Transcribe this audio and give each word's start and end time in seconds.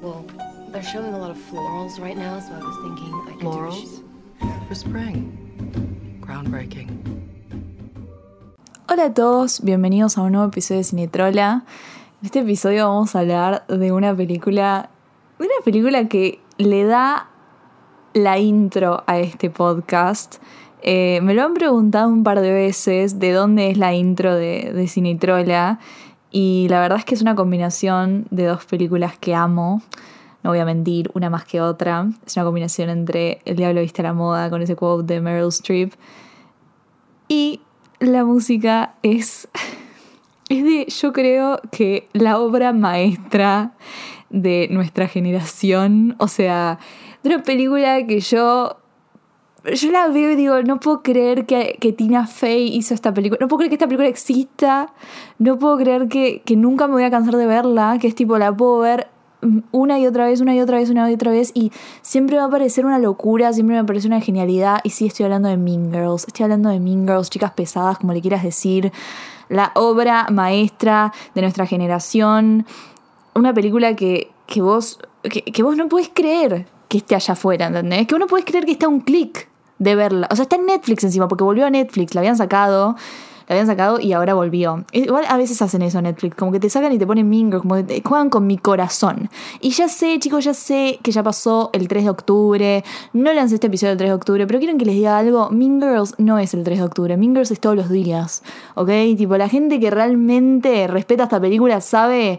Well, 0.00 0.24
they're 0.72 0.82
showing 0.82 1.12
a 1.12 1.18
lot 1.18 1.30
of 1.30 1.36
florals 1.36 2.00
right 2.00 2.16
now, 2.16 2.40
so 2.40 2.54
I 2.54 2.58
was 2.64 2.76
thinking 2.80 3.12
I 3.12 3.32
could 3.32 3.40
do 3.40 3.48
a 3.48 3.52
Florals? 3.52 4.02
For 4.66 4.74
spring. 4.74 5.36
Groundbreaking. 6.22 6.88
Hola 8.88 9.04
a 9.04 9.12
todos, 9.12 9.60
bienvenidos 9.60 10.16
a 10.16 10.22
un 10.22 10.32
nuevo 10.32 10.48
episodio 10.48 10.78
de 10.78 10.84
Cinetrola. 10.84 11.66
En 12.22 12.26
este 12.26 12.38
episodio 12.38 12.88
vamos 12.88 13.14
a 13.14 13.18
hablar 13.18 13.66
de 13.66 13.92
una 13.92 14.16
película, 14.16 14.88
de 15.38 15.44
una 15.44 15.64
película 15.66 16.08
que 16.08 16.40
le 16.56 16.84
da 16.84 17.28
la 18.14 18.38
intro 18.38 19.04
a 19.06 19.18
este 19.18 19.50
podcast. 19.50 20.36
Eh, 20.80 21.20
me 21.22 21.34
lo 21.34 21.42
han 21.42 21.52
preguntado 21.52 22.08
un 22.08 22.24
par 22.24 22.40
de 22.40 22.52
veces 22.52 23.18
de 23.18 23.32
dónde 23.32 23.70
es 23.70 23.76
la 23.76 23.92
intro 23.92 24.34
de, 24.34 24.72
de 24.72 24.88
Cinetrola 24.88 25.78
y 26.30 26.66
la 26.68 26.80
verdad 26.80 26.98
es 26.98 27.04
que 27.04 27.14
es 27.14 27.22
una 27.22 27.34
combinación 27.34 28.26
de 28.30 28.44
dos 28.44 28.64
películas 28.64 29.18
que 29.18 29.34
amo. 29.34 29.82
No 30.42 30.50
voy 30.50 30.58
a 30.58 30.64
mentir, 30.64 31.10
una 31.14 31.28
más 31.28 31.44
que 31.44 31.60
otra. 31.60 32.08
Es 32.26 32.36
una 32.36 32.44
combinación 32.44 32.88
entre 32.88 33.40
El 33.44 33.56
Diablo 33.56 33.80
Viste 33.80 34.02
a 34.02 34.04
la 34.04 34.14
Moda 34.14 34.48
con 34.48 34.62
ese 34.62 34.74
quote 34.76 35.14
de 35.14 35.20
Meryl 35.20 35.48
Streep 35.48 35.92
y 37.30 37.60
la 38.00 38.24
música 38.24 38.96
es, 39.04 39.48
es 40.48 40.64
de, 40.64 40.86
yo 40.86 41.12
creo 41.12 41.60
que 41.70 42.08
la 42.12 42.40
obra 42.40 42.72
maestra 42.72 43.72
de 44.30 44.66
nuestra 44.70 45.06
generación. 45.06 46.16
O 46.18 46.26
sea, 46.26 46.80
de 47.22 47.34
una 47.34 47.42
película 47.44 48.04
que 48.04 48.18
yo, 48.18 48.79
yo 49.64 49.90
la 49.90 50.08
veo 50.08 50.32
y 50.32 50.36
digo, 50.36 50.62
no 50.62 50.80
puedo 50.80 51.02
creer 51.02 51.46
que, 51.46 51.76
que 51.80 51.92
Tina 51.92 52.26
Fey 52.26 52.74
hizo 52.74 52.94
esta 52.94 53.12
película. 53.12 53.38
No 53.40 53.48
puedo 53.48 53.58
creer 53.58 53.70
que 53.70 53.74
esta 53.76 53.86
película 53.86 54.08
exista. 54.08 54.92
No 55.38 55.58
puedo 55.58 55.76
creer 55.76 56.08
que, 56.08 56.42
que 56.44 56.56
nunca 56.56 56.86
me 56.86 56.94
voy 56.94 57.04
a 57.04 57.10
cansar 57.10 57.36
de 57.36 57.46
verla. 57.46 57.98
Que 58.00 58.08
es 58.08 58.14
tipo, 58.14 58.38
la 58.38 58.56
puedo 58.56 58.78
ver 58.80 59.08
una 59.72 59.98
y 59.98 60.06
otra 60.06 60.26
vez, 60.26 60.40
una 60.40 60.54
y 60.54 60.60
otra 60.60 60.78
vez, 60.78 60.90
una 60.90 61.10
y 61.10 61.14
otra 61.14 61.30
vez, 61.30 61.50
y 61.54 61.72
siempre 62.02 62.36
va 62.36 62.44
a 62.44 62.50
parecer 62.50 62.84
una 62.84 62.98
locura, 62.98 63.52
siempre 63.52 63.76
me 63.76 63.84
parece 63.84 64.06
una 64.06 64.20
genialidad. 64.20 64.80
Y 64.84 64.90
sí, 64.90 65.06
estoy 65.06 65.24
hablando 65.24 65.48
de 65.48 65.56
Mean 65.56 65.90
Girls, 65.92 66.26
estoy 66.26 66.44
hablando 66.44 66.68
de 66.68 66.80
Mean 66.80 67.06
Girls, 67.06 67.30
chicas 67.30 67.52
pesadas, 67.52 67.98
como 67.98 68.12
le 68.12 68.20
quieras 68.20 68.42
decir, 68.42 68.92
la 69.48 69.72
obra 69.74 70.26
maestra 70.30 71.12
de 71.34 71.40
nuestra 71.40 71.66
generación, 71.66 72.66
una 73.34 73.54
película 73.54 73.96
que, 73.96 74.30
que 74.46 74.62
vos, 74.62 74.98
que, 75.22 75.62
vos 75.62 75.76
no 75.76 75.88
podés 75.88 76.10
creer 76.12 76.66
que 76.88 76.98
esté 76.98 77.14
allá 77.14 77.32
afuera, 77.32 77.66
¿entendés? 77.66 78.06
Que 78.06 78.14
vos 78.14 78.20
no 78.20 78.26
podés 78.26 78.44
creer 78.44 78.64
que 78.64 78.72
está 78.72 78.88
un 78.88 79.00
clic 79.00 79.49
de 79.80 79.96
verla. 79.96 80.28
O 80.30 80.36
sea, 80.36 80.44
está 80.44 80.54
en 80.54 80.66
Netflix 80.66 81.02
encima, 81.02 81.26
porque 81.26 81.42
volvió 81.42 81.66
a 81.66 81.70
Netflix, 81.70 82.14
la 82.14 82.20
habían 82.20 82.36
sacado 82.36 82.94
la 83.50 83.54
habían 83.54 83.66
sacado 83.66 83.98
y 83.98 84.12
ahora 84.12 84.34
volvió. 84.34 84.84
Igual 84.92 85.24
a 85.28 85.36
veces 85.36 85.60
hacen 85.60 85.82
eso 85.82 86.00
Netflix, 86.00 86.36
como 86.36 86.52
que 86.52 86.60
te 86.60 86.70
sacan 86.70 86.92
y 86.92 86.98
te 86.98 87.06
ponen 87.06 87.28
Girls, 87.28 87.62
como 87.62 87.74
que 87.74 87.82
te 87.82 88.00
juegan 88.00 88.30
con 88.30 88.46
mi 88.46 88.58
corazón. 88.58 89.28
Y 89.60 89.70
ya 89.70 89.88
sé, 89.88 90.20
chicos, 90.20 90.44
ya 90.44 90.54
sé 90.54 91.00
que 91.02 91.10
ya 91.10 91.24
pasó 91.24 91.70
el 91.72 91.88
3 91.88 92.04
de 92.04 92.10
octubre. 92.10 92.84
No 93.12 93.32
lancé 93.32 93.56
este 93.56 93.66
episodio 93.66 93.90
el 93.90 93.98
3 93.98 94.10
de 94.10 94.14
octubre, 94.14 94.46
pero 94.46 94.60
quieren 94.60 94.78
que 94.78 94.84
les 94.84 94.94
diga 94.94 95.18
algo. 95.18 95.50
Mean 95.50 95.80
Girls 95.80 96.14
no 96.18 96.38
es 96.38 96.54
el 96.54 96.62
3 96.62 96.78
de 96.78 96.84
octubre. 96.84 97.16
Mean 97.16 97.34
Girls 97.34 97.50
es 97.50 97.58
todos 97.58 97.74
los 97.74 97.90
días. 97.90 98.44
¿Ok? 98.76 98.90
Tipo, 99.18 99.36
la 99.36 99.48
gente 99.48 99.80
que 99.80 99.90
realmente 99.90 100.86
respeta 100.86 101.24
esta 101.24 101.40
película 101.40 101.80
sabe 101.80 102.38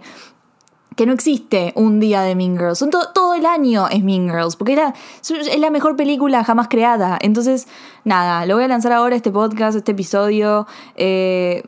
que 0.96 1.06
no 1.06 1.14
existe 1.14 1.72
un 1.76 2.00
día 2.00 2.22
de 2.22 2.36
Mean 2.36 2.58
Girls. 2.58 2.80
Son 2.80 2.90
to 2.90 3.00
todo 3.14 3.34
el 3.34 3.46
año 3.46 3.88
es 3.88 4.04
Mean 4.04 4.30
Girls, 4.30 4.56
porque 4.56 4.74
era, 4.74 4.94
es 5.22 5.60
la 5.60 5.70
mejor 5.70 5.96
película 5.96 6.44
jamás 6.44 6.68
creada. 6.68 7.18
Entonces, 7.22 7.68
nada, 8.04 8.46
lo 8.46 8.56
voy 8.56 8.66
a 8.66 8.68
lanzar 8.68 8.92
ahora 8.92 9.16
este 9.16 9.32
podcast, 9.32 9.78
este 9.78 9.94
episodio. 9.94 10.68
Eh, 10.96 11.64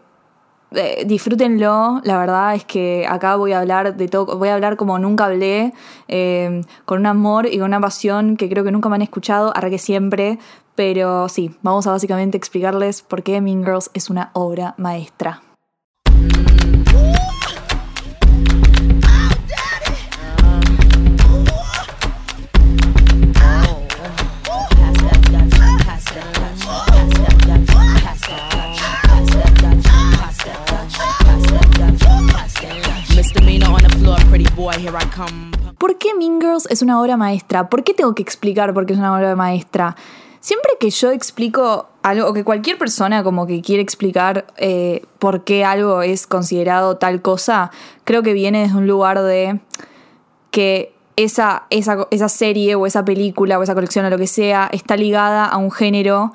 eh, 0.76 1.04
disfrútenlo, 1.06 2.02
la 2.04 2.18
verdad 2.18 2.56
es 2.56 2.66
que 2.66 3.06
acá 3.08 3.36
voy 3.36 3.52
a 3.52 3.60
hablar 3.60 3.96
de 3.96 4.08
todo, 4.08 4.38
voy 4.40 4.50
a 4.50 4.56
hablar 4.56 4.76
como 4.76 4.98
nunca 4.98 5.26
hablé, 5.26 5.72
eh, 6.08 6.62
con 6.86 7.00
un 7.00 7.06
amor 7.06 7.46
y 7.46 7.60
con 7.60 7.68
una 7.68 7.80
pasión 7.80 8.38
que 8.38 8.50
creo 8.50 8.64
que 8.64 8.72
nunca 8.72 8.90
me 8.90 8.96
han 8.96 9.04
escuchado, 9.04 9.54
ahora 9.56 9.70
que 9.70 9.78
siempre, 9.78 10.40
pero 10.74 11.30
sí, 11.30 11.56
vamos 11.62 11.86
a 11.86 11.92
básicamente 11.92 12.38
explicarles 12.38 13.04
por 13.04 13.22
qué 13.22 13.40
Mean 13.40 13.64
Girls 13.64 13.92
es 13.94 14.10
una 14.10 14.32
obra 14.34 14.74
maestra. 14.78 15.44
¿Por 35.78 35.98
qué 35.98 36.14
Mean 36.14 36.40
Girls 36.40 36.68
es 36.70 36.82
una 36.82 37.02
obra 37.02 37.18
maestra? 37.18 37.68
¿Por 37.70 37.84
qué 37.84 37.94
tengo 37.94 38.16
que 38.16 38.22
explicar 38.22 38.74
por 38.74 38.86
qué 38.86 38.94
es 38.94 39.00
una 39.00 39.14
obra 39.14 39.36
maestra? 39.36 39.98
Siempre 40.40 40.72
que 40.80 40.90
yo 40.90 41.12
explico 41.12 41.90
algo, 42.02 42.30
o 42.30 42.34
que 42.34 42.46
cualquier 42.46 42.78
persona 42.78 43.24
como 43.24 43.46
que 43.46 43.62
quiere 43.62 43.82
explicar 43.82 44.46
eh, 44.56 45.06
por 45.20 45.44
qué 45.44 45.66
algo 45.66 46.02
es 46.02 46.28
considerado 46.28 46.96
tal 46.96 47.22
cosa, 47.22 47.72
creo 48.06 48.24
que 48.24 48.32
viene 48.32 48.62
desde 48.62 48.78
un 48.78 48.88
lugar 48.88 49.22
de 49.22 49.60
que 50.52 50.94
esa, 51.18 51.64
esa, 51.70 52.08
esa 52.12 52.30
serie 52.30 52.76
o 52.76 52.86
esa 52.86 53.04
película 53.04 53.60
o 53.60 53.64
esa 53.64 53.74
colección 53.74 54.06
o 54.06 54.10
lo 54.10 54.18
que 54.18 54.28
sea 54.28 54.70
está 54.72 54.96
ligada 54.96 55.46
a 55.46 55.58
un 55.58 55.72
género 55.72 56.32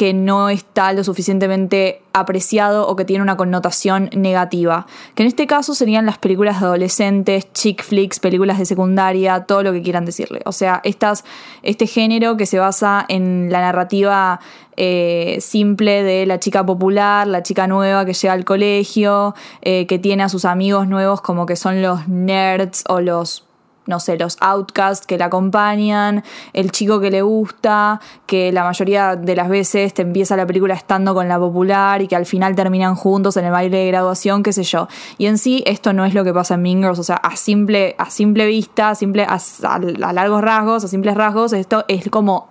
que 0.00 0.14
no 0.14 0.48
está 0.48 0.94
lo 0.94 1.04
suficientemente 1.04 2.00
apreciado 2.14 2.88
o 2.88 2.96
que 2.96 3.04
tiene 3.04 3.22
una 3.22 3.36
connotación 3.36 4.08
negativa. 4.16 4.86
Que 5.14 5.24
en 5.24 5.26
este 5.26 5.46
caso 5.46 5.74
serían 5.74 6.06
las 6.06 6.16
películas 6.16 6.58
de 6.58 6.64
adolescentes, 6.68 7.52
chick 7.52 7.82
flicks, 7.82 8.18
películas 8.18 8.58
de 8.58 8.64
secundaria, 8.64 9.44
todo 9.44 9.62
lo 9.62 9.74
que 9.74 9.82
quieran 9.82 10.06
decirle. 10.06 10.40
O 10.46 10.52
sea, 10.52 10.80
este 10.82 11.86
género 11.86 12.38
que 12.38 12.46
se 12.46 12.58
basa 12.58 13.04
en 13.08 13.48
la 13.52 13.60
narrativa 13.60 14.40
eh, 14.78 15.36
simple 15.42 16.02
de 16.02 16.24
la 16.24 16.40
chica 16.40 16.64
popular, 16.64 17.26
la 17.26 17.42
chica 17.42 17.66
nueva 17.66 18.06
que 18.06 18.14
llega 18.14 18.32
al 18.32 18.46
colegio, 18.46 19.34
eh, 19.60 19.84
que 19.86 19.98
tiene 19.98 20.22
a 20.22 20.30
sus 20.30 20.46
amigos 20.46 20.88
nuevos 20.88 21.20
como 21.20 21.44
que 21.44 21.56
son 21.56 21.82
los 21.82 22.08
nerds 22.08 22.84
o 22.88 23.02
los 23.02 23.49
no 23.90 24.00
sé, 24.00 24.16
los 24.16 24.38
outcasts 24.40 25.06
que 25.06 25.18
la 25.18 25.26
acompañan, 25.26 26.24
el 26.54 26.70
chico 26.70 27.00
que 27.00 27.10
le 27.10 27.20
gusta, 27.20 28.00
que 28.26 28.52
la 28.52 28.64
mayoría 28.64 29.16
de 29.16 29.36
las 29.36 29.50
veces 29.50 29.92
te 29.92 30.02
empieza 30.02 30.36
la 30.36 30.46
película 30.46 30.72
estando 30.72 31.12
con 31.12 31.28
la 31.28 31.38
popular 31.38 32.00
y 32.00 32.08
que 32.08 32.16
al 32.16 32.24
final 32.24 32.54
terminan 32.56 32.94
juntos 32.94 33.36
en 33.36 33.44
el 33.44 33.52
baile 33.52 33.78
de 33.78 33.86
graduación, 33.88 34.42
qué 34.42 34.52
sé 34.52 34.62
yo. 34.62 34.88
Y 35.18 35.26
en 35.26 35.36
sí 35.36 35.62
esto 35.66 35.92
no 35.92 36.06
es 36.06 36.14
lo 36.14 36.24
que 36.24 36.32
pasa 36.32 36.54
en 36.54 36.62
Mean 36.62 36.80
Girls, 36.80 36.98
o 36.98 37.04
sea, 37.04 37.16
a 37.16 37.36
simple, 37.36 37.94
a 37.98 38.08
simple 38.08 38.46
vista, 38.46 38.90
a, 38.90 38.94
simple, 38.94 39.24
a, 39.24 39.38
a 39.66 40.12
largos 40.12 40.40
rasgos, 40.40 40.84
a 40.84 40.88
simples 40.88 41.14
rasgos, 41.16 41.52
esto 41.52 41.84
es 41.88 42.08
como 42.08 42.48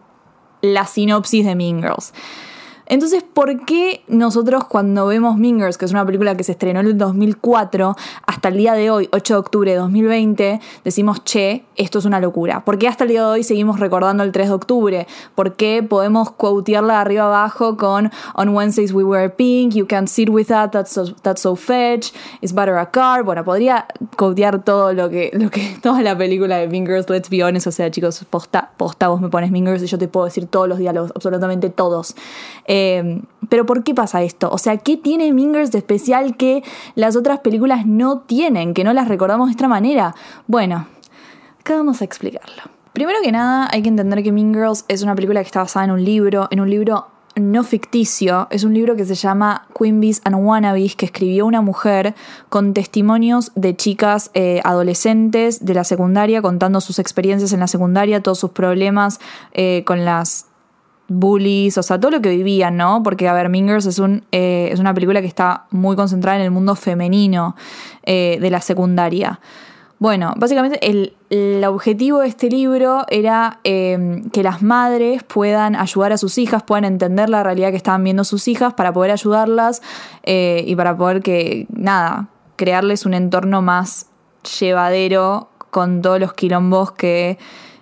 la 0.61 0.85
sinopsis 0.85 1.45
de 1.45 1.56
Mean 1.56 1.81
Girls. 1.81 2.13
Entonces, 2.89 3.23
¿por 3.23 3.66
qué 3.66 4.01
nosotros 4.07 4.63
cuando 4.63 5.05
vemos 5.05 5.38
Mingers, 5.38 5.77
que 5.77 5.85
es 5.85 5.91
una 5.91 6.03
película 6.07 6.35
que 6.35 6.44
se 6.44 6.53
estrenó 6.53 6.79
en 6.79 6.88
el 6.88 6.97
2004, 6.97 7.95
hasta 8.25 8.50
el 8.50 8.57
día 8.57 8.73
de 8.73 8.89
hoy, 8.89 9.07
8 9.11 9.35
de 9.35 9.39
octubre 9.39 9.72
de 9.72 9.77
2020, 9.77 10.59
decimos, 10.83 11.23
che, 11.23 11.66
esto 11.75 12.00
es 12.00 12.05
una 12.05 12.19
locura? 12.19 12.66
¿Por 12.66 12.79
qué 12.79 12.88
hasta 12.88 13.03
el 13.03 13.11
día 13.11 13.22
de 13.22 13.27
hoy 13.27 13.44
seguimos 13.44 13.79
recordando 13.79 14.23
el 14.23 14.31
3 14.31 14.47
de 14.47 14.53
octubre? 14.55 15.07
¿Por 15.35 15.55
qué 15.55 15.83
podemos 15.83 16.31
quotearla 16.31 16.95
de 16.95 17.00
arriba 17.00 17.25
abajo 17.25 17.77
con 17.77 18.11
On 18.33 18.50
Wednesdays 18.50 18.91
we 18.91 19.03
wear 19.03 19.35
pink, 19.35 19.75
You 19.75 19.85
can't 19.85 20.09
sit 20.09 20.29
with 20.29 20.47
that, 20.47 20.71
that's 20.71 20.91
so, 20.91 21.13
that's 21.21 21.41
so 21.41 21.56
fetch, 21.56 22.11
It's 22.41 22.53
butter 22.53 22.75
a 22.79 22.89
car? 22.89 23.21
Bueno, 23.23 23.44
podría 23.44 23.85
quotear 24.17 24.63
todo 24.63 24.94
lo 24.94 25.11
que, 25.11 25.29
lo 25.33 25.51
que, 25.51 25.77
toda 25.83 26.01
la 26.01 26.17
película 26.17 26.57
de 26.57 26.67
Mingers, 26.67 27.07
let's 27.07 27.29
be 27.29 27.44
honest, 27.44 27.67
o 27.67 27.71
sea, 27.71 27.91
chicos, 27.91 28.25
posta, 28.27 28.71
posta, 28.77 29.09
vos 29.09 29.21
me 29.21 29.29
pones 29.29 29.51
Mingers 29.51 29.83
y 29.83 29.85
yo 29.85 30.00
te 30.00 30.07
puedo 30.07 30.25
decir 30.25 30.47
todos 30.47 30.67
los 30.67 30.79
diálogos, 30.79 31.11
absolutamente 31.13 31.69
todos. 31.69 32.16
Pero 33.50 33.66
¿por 33.66 33.84
qué 33.84 33.94
pasa 33.94 34.22
esto? 34.22 34.50
O 34.51 34.57
sea, 34.57 34.78
¿qué 34.78 34.95
tiene 34.95 35.34
Mingers 35.34 35.72
de 35.72 35.79
especial 35.79 36.38
que 36.38 36.63
las 36.95 37.16
otras 37.16 37.40
películas 37.40 37.85
no 37.85 38.19
tienen, 38.19 38.73
que 38.73 38.84
no 38.84 38.94
las 38.94 39.07
recordamos 39.07 39.48
de 39.48 39.51
esta 39.51 39.68
manera? 39.68 40.15
Bueno, 40.48 40.88
acá 41.59 41.75
vamos 41.75 42.01
a 42.01 42.06
explicarlo. 42.06 42.63
Primero 42.94 43.19
que 43.24 43.31
nada, 43.31 43.68
hay 43.71 43.81
que 43.81 43.89
entender 43.89 44.24
que 44.24 44.31
Mean 44.31 44.53
Girls 44.53 44.86
es 44.88 45.03
una 45.03 45.15
película 45.15 45.42
que 45.42 45.48
está 45.48 45.62
basada 45.62 45.86
en 45.86 45.92
un 45.92 46.03
libro, 46.03 46.48
en 46.51 46.59
un 46.59 46.69
libro 46.69 47.07
no 47.36 47.63
ficticio, 47.63 48.48
es 48.50 48.63
un 48.63 48.74
libro 48.74 48.95
que 48.95 49.06
se 49.06 49.15
llama 49.15 49.68
Queen 49.77 50.01
Bees 50.01 50.21
and 50.25 50.36
Wannabes, 50.36 50.95
que 50.95 51.06
escribió 51.06 51.45
una 51.45 51.62
mujer 51.62 52.15
con 52.50 52.74
testimonios 52.74 53.51
de 53.56 53.75
chicas 53.75 54.31
eh, 54.33 54.62
adolescentes 54.63 55.63
de 55.65 55.74
la 55.74 55.83
secundaria, 55.83 56.42
contando 56.42 56.81
sus 56.81 57.00
experiencias 57.00 57.53
en 57.53 57.62
la 57.62 57.68
secundaria, 57.68 58.21
todos 58.21 58.39
sus 58.39 58.51
problemas 58.51 59.19
eh, 59.53 59.83
con 59.86 60.03
las 60.03 60.49
bullies, 61.09 61.77
o 61.77 61.83
sea, 61.83 62.00
todo 62.00 62.11
lo 62.11 62.21
que 62.21 62.29
vivían, 62.29 62.77
¿no? 62.77 63.03
Porque, 63.03 63.27
a 63.27 63.33
ver, 63.33 63.50
Mingers 63.50 63.85
es, 63.85 64.00
un, 64.00 64.23
eh, 64.31 64.69
es 64.71 64.79
una 64.79 64.94
película 64.94 65.21
que 65.21 65.27
está 65.27 65.65
muy 65.71 65.95
concentrada 65.95 66.38
en 66.38 66.44
el 66.44 66.51
mundo 66.51 66.75
femenino 66.75 67.56
eh, 68.03 68.38
de 68.39 68.50
la 68.50 68.61
secundaria. 68.61 69.39
Bueno, 69.97 70.33
básicamente 70.38 70.79
el, 70.88 71.13
el, 71.29 71.65
objetivo 71.65 72.19
de 72.19 72.29
este 72.29 72.50
libro 72.50 73.06
era 73.09 73.59
eh, 73.65 74.21
que 74.31 74.44
las 74.44 74.61
madres 74.61 75.23
puedan 75.23 75.75
ayudar 75.75 76.13
a 76.13 76.17
sus 76.17 76.38
hijas, 76.38 76.63
puedan 76.63 76.85
entender 76.85 77.29
la 77.29 77.44
realidad 77.44 77.71
que 77.71 77.77
estaban 77.77 78.03
viendo 78.05 78.23
sus 78.23 78.47
hijas 78.47 78.73
para 78.75 78.94
poder 78.94 79.12
ayudarlas 79.12 79.81
y 80.23 80.75
para 80.77 80.95
poder 80.95 81.21
que, 81.21 81.67
nada, 81.69 82.29
crearles 82.55 83.05
un 83.05 83.13
entorno 83.13 83.62
más 83.62 84.05
llevadero 84.59 85.50
con 85.69 86.01
todos 86.01 86.19
los 86.19 86.33
quilombos 86.33 86.94
que 86.94 87.38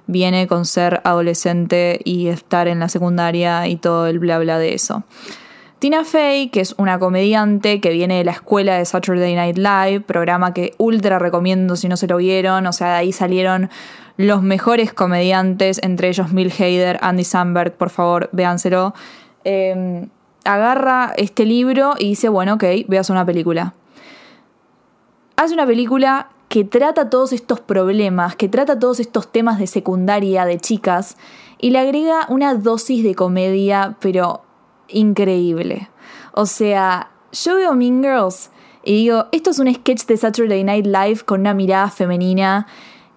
viene 0.08 0.48
con 0.48 0.66
ser 0.66 1.02
adolescente 1.04 2.00
y 2.04 2.28
estar 2.28 2.68
en 2.68 2.80
la 2.80 2.90
secundaria 2.90 3.68
y 3.68 3.76
todo 3.76 4.08
el 4.08 4.20
bla 4.20 4.40
bla 4.40 4.58
de 4.58 4.74
eso. 4.74 5.04
Tina 5.80 6.04
Fey, 6.04 6.50
que 6.50 6.62
es 6.62 6.74
una 6.80 6.98
comediante 6.98 7.80
que 7.80 7.92
viene 7.92 8.18
de 8.18 8.24
la 8.24 8.32
escuela 8.32 8.78
de 8.78 8.86
Saturday 8.86 9.36
Night 9.36 9.58
Live, 9.58 10.02
programa 10.02 10.52
que 10.52 10.74
ultra 10.80 11.20
recomiendo 11.20 11.76
si 11.76 11.88
no 11.88 11.98
se 11.98 12.08
lo 12.08 12.18
vieron, 12.18 12.66
o 12.66 12.74
sea, 12.74 12.88
de 12.88 12.94
ahí 12.96 13.12
salieron 13.12 13.70
los 14.18 14.42
mejores 14.42 14.92
comediantes, 14.92 15.80
entre 15.84 16.08
ellos 16.08 16.32
Mil 16.32 16.52
Hader, 16.52 16.98
Andy 17.02 17.24
Samberg, 17.24 17.74
por 17.74 17.92
favor, 17.92 18.30
véanselo. 18.32 18.96
Em, 19.44 20.10
agarra 20.46 21.14
este 21.16 21.46
libro 21.46 21.94
y 22.00 22.10
dice, 22.10 22.28
bueno, 22.28 22.56
ok, 22.56 22.64
veas 22.88 23.12
una 23.12 23.24
película. 23.24 23.76
Hace 25.36 25.54
una 25.54 25.68
película 25.68 26.30
que 26.50 26.64
trata 26.64 27.10
todos 27.10 27.34
estos 27.34 27.60
problemas, 27.60 28.36
que 28.36 28.48
trata 28.48 28.80
todos 28.80 29.00
estos 29.00 29.32
temas 29.32 29.60
de 29.60 29.68
secundaria 29.68 30.46
de 30.46 30.60
chicas 30.60 31.18
y 31.60 31.72
le 31.72 31.80
agrega 31.80 32.26
una 32.30 32.56
dosis 32.56 33.04
de 33.04 33.16
comedia, 33.16 33.98
pero 34.00 34.42
increíble. 34.88 35.90
O 36.34 36.46
sea, 36.46 37.12
yo 37.32 37.56
veo 37.56 37.74
Mean 37.74 38.02
Girls 38.02 38.52
y 38.84 38.94
digo, 38.94 39.26
esto 39.32 39.50
es 39.50 39.60
un 39.60 39.74
sketch 39.74 40.06
de 40.06 40.18
Saturday 40.18 40.64
Night 40.64 40.86
Live 40.86 41.26
con 41.26 41.42
una 41.42 41.54
mirada 41.54 41.90
femenina 41.90 42.68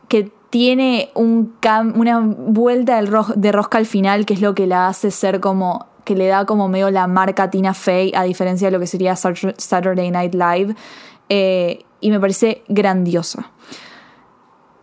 que 0.08 0.32
tiene 0.50 1.10
un 1.14 1.54
una 1.94 2.18
vuelta 2.20 3.00
de 3.36 3.52
rosca 3.52 3.78
al 3.78 3.86
final, 3.86 4.26
que 4.26 4.34
es 4.34 4.40
lo 4.40 4.54
que 4.54 4.66
la 4.66 4.88
hace 4.88 5.12
ser 5.12 5.38
como 5.38 5.86
que 6.04 6.16
le 6.16 6.26
da 6.26 6.44
como 6.44 6.68
medio 6.68 6.90
la 6.90 7.06
marca 7.06 7.50
Tina 7.50 7.72
Fey, 7.72 8.12
a 8.16 8.24
diferencia 8.24 8.66
de 8.66 8.72
lo 8.72 8.80
que 8.80 8.88
sería 8.88 9.14
Saturday 9.14 10.10
Night 10.10 10.34
Live. 10.34 10.74
Eh, 11.30 11.84
y 12.00 12.10
me 12.10 12.20
parece 12.20 12.62
grandiosa. 12.68 13.50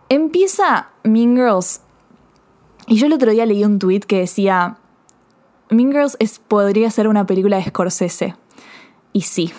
Empieza 0.09 0.89
Mean 1.03 1.35
Girls. 1.35 1.81
Y 2.87 2.95
yo 2.95 3.05
el 3.05 3.13
otro 3.13 3.31
día 3.31 3.45
leí 3.45 3.63
un 3.63 3.77
tweet 3.77 3.99
que 3.99 4.19
decía: 4.19 4.77
Mean 5.69 5.91
Girls 5.91 6.17
podría 6.47 6.89
ser 6.89 7.07
una 7.07 7.27
película 7.27 7.57
de 7.57 7.65
Scorsese. 7.65 8.35
Y 9.13 9.21
sí. 9.21 9.51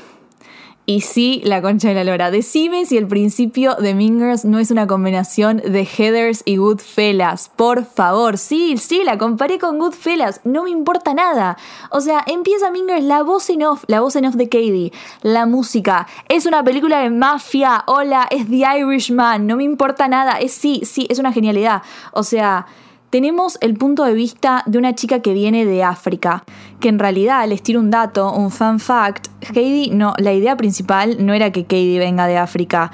Y 0.91 1.03
sí, 1.03 1.43
la 1.45 1.61
concha 1.61 1.89
de 1.89 1.95
la 1.95 2.03
lora. 2.03 2.31
Decime 2.31 2.87
si 2.87 2.97
el 2.97 3.07
principio 3.07 3.75
de 3.75 3.93
Mingers 3.93 4.47
no 4.47 4.59
es 4.59 4.71
una 4.71 4.87
combinación 4.87 5.59
de 5.59 5.85
Heathers 5.85 6.41
y 6.47 6.57
Goodfellas. 6.57 7.51
Por 7.55 7.85
favor, 7.85 8.39
sí, 8.39 8.79
sí, 8.79 9.03
la 9.05 9.19
comparé 9.19 9.59
con 9.59 9.79
Goodfellas. 9.79 10.41
No 10.45 10.63
me 10.63 10.71
importa 10.71 11.13
nada. 11.13 11.59
O 11.91 12.01
sea, 12.01 12.25
empieza 12.27 12.71
Mingers, 12.71 13.05
la 13.05 13.23
voz 13.23 13.51
en 13.51 13.65
off, 13.65 13.85
la 13.87 14.01
voz 14.01 14.17
en 14.17 14.25
off 14.25 14.37
de 14.37 14.49
Katie, 14.49 14.93
la 15.21 15.45
música. 15.45 16.07
Es 16.27 16.47
una 16.47 16.65
película 16.65 17.01
de 17.01 17.11
mafia. 17.11 17.85
Hola, 17.87 18.27
es 18.31 18.49
The 18.49 18.65
Irishman. 18.79 19.47
No 19.47 19.57
me 19.57 19.65
importa 19.65 20.09
nada. 20.09 20.39
Es 20.39 20.53
sí, 20.53 20.81
sí, 20.87 21.07
es 21.11 21.19
una 21.19 21.35
genialidad. 21.35 21.83
O 22.13 22.23
sea 22.23 22.65
tenemos 23.11 23.59
el 23.61 23.75
punto 23.75 24.05
de 24.05 24.13
vista 24.13 24.63
de 24.67 24.79
una 24.79 24.95
chica 24.95 25.21
que 25.21 25.33
viene 25.33 25.65
de 25.65 25.83
África, 25.83 26.45
que 26.81 26.89
en 26.89 26.99
realidad, 26.99 27.47
les 27.49 27.63
tiro 27.63 27.81
un 27.81 27.91
dato, 27.91 28.33
un 28.33 28.51
fun 28.51 28.79
fact, 28.81 29.29
Heidi, 29.55 29.91
no, 29.91 30.15
la 30.19 30.33
idea 30.33 30.57
principal 30.57 31.25
no 31.25 31.33
era 31.33 31.51
que 31.51 31.63
Katie 31.63 31.99
venga 31.99 32.27
de 32.27 32.37
África. 32.37 32.91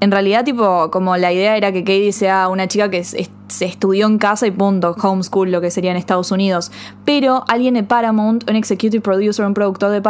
En 0.00 0.10
realidad, 0.10 0.44
tipo, 0.44 0.90
como 0.90 1.16
la 1.16 1.32
idea 1.32 1.56
era 1.56 1.72
que 1.72 1.80
Katie 1.80 2.12
sea 2.12 2.48
una 2.48 2.68
chica 2.68 2.90
que 2.90 2.98
es 2.98 3.30
se 3.48 3.64
estudió 3.64 4.06
en 4.06 4.18
casa 4.18 4.46
y 4.46 4.50
punto, 4.50 4.94
homeschool, 5.02 5.50
lo 5.50 5.60
que 5.60 5.70
sería 5.70 5.90
en 5.90 5.96
Estados 5.96 6.30
Unidos. 6.30 6.70
Pero 7.04 7.44
alguien 7.48 7.74
de 7.74 7.82
Paramount, 7.82 8.48
un 8.48 8.56
executive 8.56 9.00
producer, 9.00 9.44
un 9.44 9.54
productor 9.54 9.90
de 9.90 10.02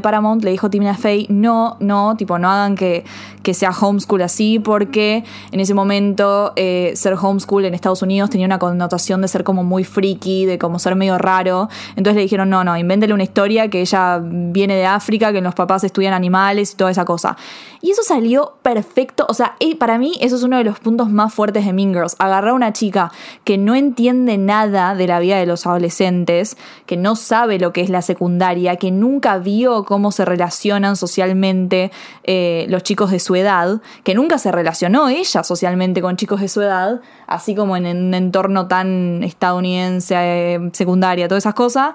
Paramount, 0.00 0.44
le 0.44 0.50
dijo 0.50 0.66
a 0.66 0.70
Tina 0.70 0.94
Fey, 0.94 1.26
no, 1.28 1.76
no, 1.80 2.16
tipo, 2.16 2.38
no 2.38 2.50
hagan 2.50 2.76
que, 2.76 3.04
que 3.42 3.54
sea 3.54 3.70
homeschool 3.70 4.22
así, 4.22 4.58
porque 4.58 5.24
en 5.52 5.60
ese 5.60 5.74
momento 5.74 6.52
eh, 6.56 6.92
ser 6.96 7.14
homeschool 7.14 7.64
en 7.64 7.74
Estados 7.74 8.02
Unidos 8.02 8.30
tenía 8.30 8.46
una 8.46 8.58
connotación 8.58 9.22
de 9.22 9.28
ser 9.28 9.44
como 9.44 9.64
muy 9.64 9.84
freaky, 9.84 10.46
de 10.46 10.58
como 10.58 10.78
ser 10.78 10.96
medio 10.96 11.18
raro. 11.18 11.68
Entonces 11.90 12.16
le 12.16 12.22
dijeron, 12.22 12.50
no, 12.50 12.64
no, 12.64 12.76
invéntele 12.76 13.14
una 13.14 13.22
historia 13.22 13.68
que 13.70 13.80
ella 13.80 14.20
viene 14.22 14.76
de 14.76 14.86
África, 14.86 15.32
que 15.32 15.40
los 15.40 15.54
papás 15.54 15.84
estudian 15.84 16.12
animales 16.12 16.72
y 16.72 16.76
toda 16.76 16.90
esa 16.90 17.04
cosa. 17.04 17.36
Y 17.80 17.90
eso 17.90 18.02
salió 18.02 18.56
perfecto, 18.62 19.26
o 19.28 19.34
sea, 19.34 19.54
eh, 19.60 19.76
para 19.76 19.98
mí 19.98 20.12
eso 20.20 20.36
es 20.36 20.42
uno 20.42 20.56
de 20.58 20.64
los 20.64 20.80
puntos 20.80 21.08
más 21.10 21.32
fuertes 21.32 21.64
de 21.64 21.72
Mean 21.72 21.92
Girls, 21.92 22.16
agarrar 22.18 22.52
una 22.52 22.65
chica 22.72 23.12
que 23.44 23.58
no 23.58 23.74
entiende 23.74 24.38
nada 24.38 24.94
de 24.94 25.06
la 25.06 25.18
vida 25.20 25.38
de 25.38 25.46
los 25.46 25.66
adolescentes, 25.66 26.56
que 26.86 26.96
no 26.96 27.16
sabe 27.16 27.58
lo 27.58 27.72
que 27.72 27.80
es 27.80 27.90
la 27.90 28.02
secundaria, 28.02 28.76
que 28.76 28.90
nunca 28.90 29.38
vio 29.38 29.84
cómo 29.84 30.12
se 30.12 30.24
relacionan 30.24 30.96
socialmente 30.96 31.90
eh, 32.24 32.66
los 32.68 32.82
chicos 32.82 33.10
de 33.10 33.18
su 33.18 33.34
edad, 33.34 33.80
que 34.04 34.14
nunca 34.14 34.38
se 34.38 34.52
relacionó 34.52 35.08
ella 35.08 35.42
socialmente 35.42 36.02
con 36.02 36.16
chicos 36.16 36.40
de 36.40 36.48
su 36.48 36.62
edad, 36.62 37.00
así 37.26 37.54
como 37.54 37.76
en 37.76 37.86
un 37.86 38.14
entorno 38.14 38.68
tan 38.68 39.22
estadounidense, 39.22 40.14
eh, 40.16 40.70
secundaria, 40.72 41.28
todas 41.28 41.42
esas 41.42 41.54
cosas, 41.54 41.94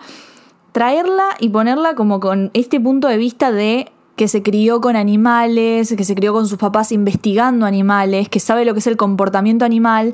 traerla 0.71 1.29
y 1.39 1.49
ponerla 1.49 1.95
como 1.95 2.19
con 2.19 2.51
este 2.53 2.79
punto 2.79 3.07
de 3.07 3.17
vista 3.17 3.51
de 3.51 3.91
que 4.15 4.27
se 4.27 4.43
crió 4.43 4.81
con 4.81 4.95
animales, 4.95 5.93
que 5.97 6.03
se 6.03 6.15
crió 6.15 6.33
con 6.33 6.47
sus 6.47 6.57
papás 6.57 6.91
investigando 6.91 7.65
animales, 7.65 8.29
que 8.29 8.39
sabe 8.39 8.65
lo 8.65 8.73
que 8.73 8.79
es 8.79 8.87
el 8.87 8.97
comportamiento 8.97 9.65
animal, 9.65 10.13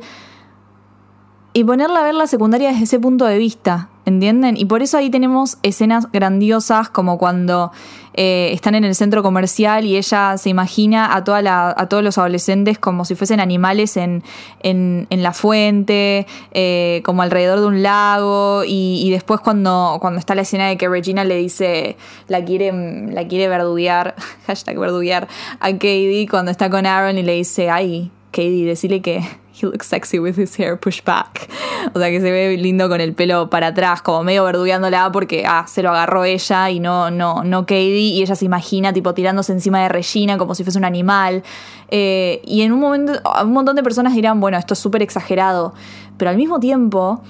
y 1.57 1.63
ponerla 1.63 2.01
a 2.01 2.03
ver 2.03 2.13
la 2.13 2.27
secundaria 2.27 2.69
desde 2.69 2.83
ese 2.83 2.99
punto 2.99 3.25
de 3.25 3.39
vista, 3.39 3.89
¿entienden? 4.05 4.57
Y 4.57 4.65
por 4.65 4.83
eso 4.83 4.95
ahí 4.95 5.09
tenemos 5.09 5.57
escenas 5.63 6.11
grandiosas 6.11 6.87
como 6.87 7.17
cuando 7.17 7.71
eh, 8.13 8.51
están 8.53 8.75
en 8.75 8.83
el 8.83 8.93
centro 8.93 9.23
comercial 9.23 9.83
y 9.83 9.97
ella 9.97 10.37
se 10.37 10.49
imagina 10.49 11.15
a, 11.15 11.23
toda 11.23 11.41
la, 11.41 11.73
a 11.75 11.89
todos 11.89 12.03
los 12.03 12.19
adolescentes 12.19 12.77
como 12.77 13.05
si 13.05 13.15
fuesen 13.15 13.39
animales 13.39 13.97
en, 13.97 14.21
en, 14.61 15.07
la 15.09 15.33
fuente, 15.33 16.27
eh, 16.51 17.01
como 17.03 17.23
alrededor 17.23 17.59
de 17.59 17.65
un 17.65 17.81
lago, 17.81 18.61
y, 18.63 19.09
después 19.09 19.39
cuando, 19.39 19.97
cuando 19.99 20.19
está 20.19 20.35
la 20.35 20.43
escena 20.43 20.67
de 20.67 20.77
que 20.77 20.87
Regina 20.87 21.23
le 21.23 21.37
dice, 21.37 21.97
la 22.27 22.45
quiere, 22.45 22.71
la 23.11 23.27
quiere 23.27 23.47
verduguear, 23.47 24.13
hashtag 24.45 24.77
verduguear, 24.77 25.27
a 25.59 25.71
Katie 25.71 26.27
cuando 26.29 26.51
está 26.51 26.69
con 26.69 26.85
Aaron 26.85 27.17
y 27.17 27.23
le 27.23 27.33
dice, 27.33 27.71
ay, 27.71 28.11
Katie, 28.31 28.63
decirle 28.63 29.01
que 29.01 29.23
he 29.59 29.65
looks 29.65 29.87
sexy 29.87 30.19
with 30.19 30.37
his 30.37 30.57
hair 30.57 30.79
pushed 30.79 31.05
back. 31.05 31.49
O 31.93 31.99
sea, 31.99 32.09
que 32.09 32.21
se 32.21 32.31
ve 32.31 32.57
lindo 32.57 32.89
con 32.89 33.01
el 33.01 33.13
pelo 33.13 33.49
para 33.49 33.67
atrás, 33.67 34.01
como 34.01 34.23
medio 34.23 34.43
verdugueándola 34.43 35.11
porque, 35.11 35.45
ah, 35.47 35.65
se 35.67 35.81
lo 35.81 35.89
agarró 35.89 36.23
ella 36.23 36.69
y 36.69 36.79
no, 36.79 37.09
no, 37.11 37.43
no 37.43 37.61
Katie. 37.61 38.09
Y 38.09 38.21
ella 38.21 38.35
se 38.35 38.45
imagina, 38.45 38.93
tipo, 38.93 39.13
tirándose 39.13 39.51
encima 39.51 39.81
de 39.81 39.89
Regina 39.89 40.37
como 40.37 40.55
si 40.55 40.63
fuese 40.63 40.77
un 40.77 40.85
animal. 40.85 41.43
Eh, 41.89 42.41
y 42.45 42.61
en 42.61 42.71
un 42.71 42.79
momento, 42.79 43.13
un 43.43 43.53
montón 43.53 43.75
de 43.75 43.83
personas 43.83 44.13
dirán, 44.13 44.39
bueno, 44.39 44.57
esto 44.57 44.73
es 44.73 44.79
súper 44.79 45.01
exagerado. 45.01 45.73
Pero 46.17 46.31
al 46.31 46.37
mismo 46.37 46.59
tiempo, 46.59 47.21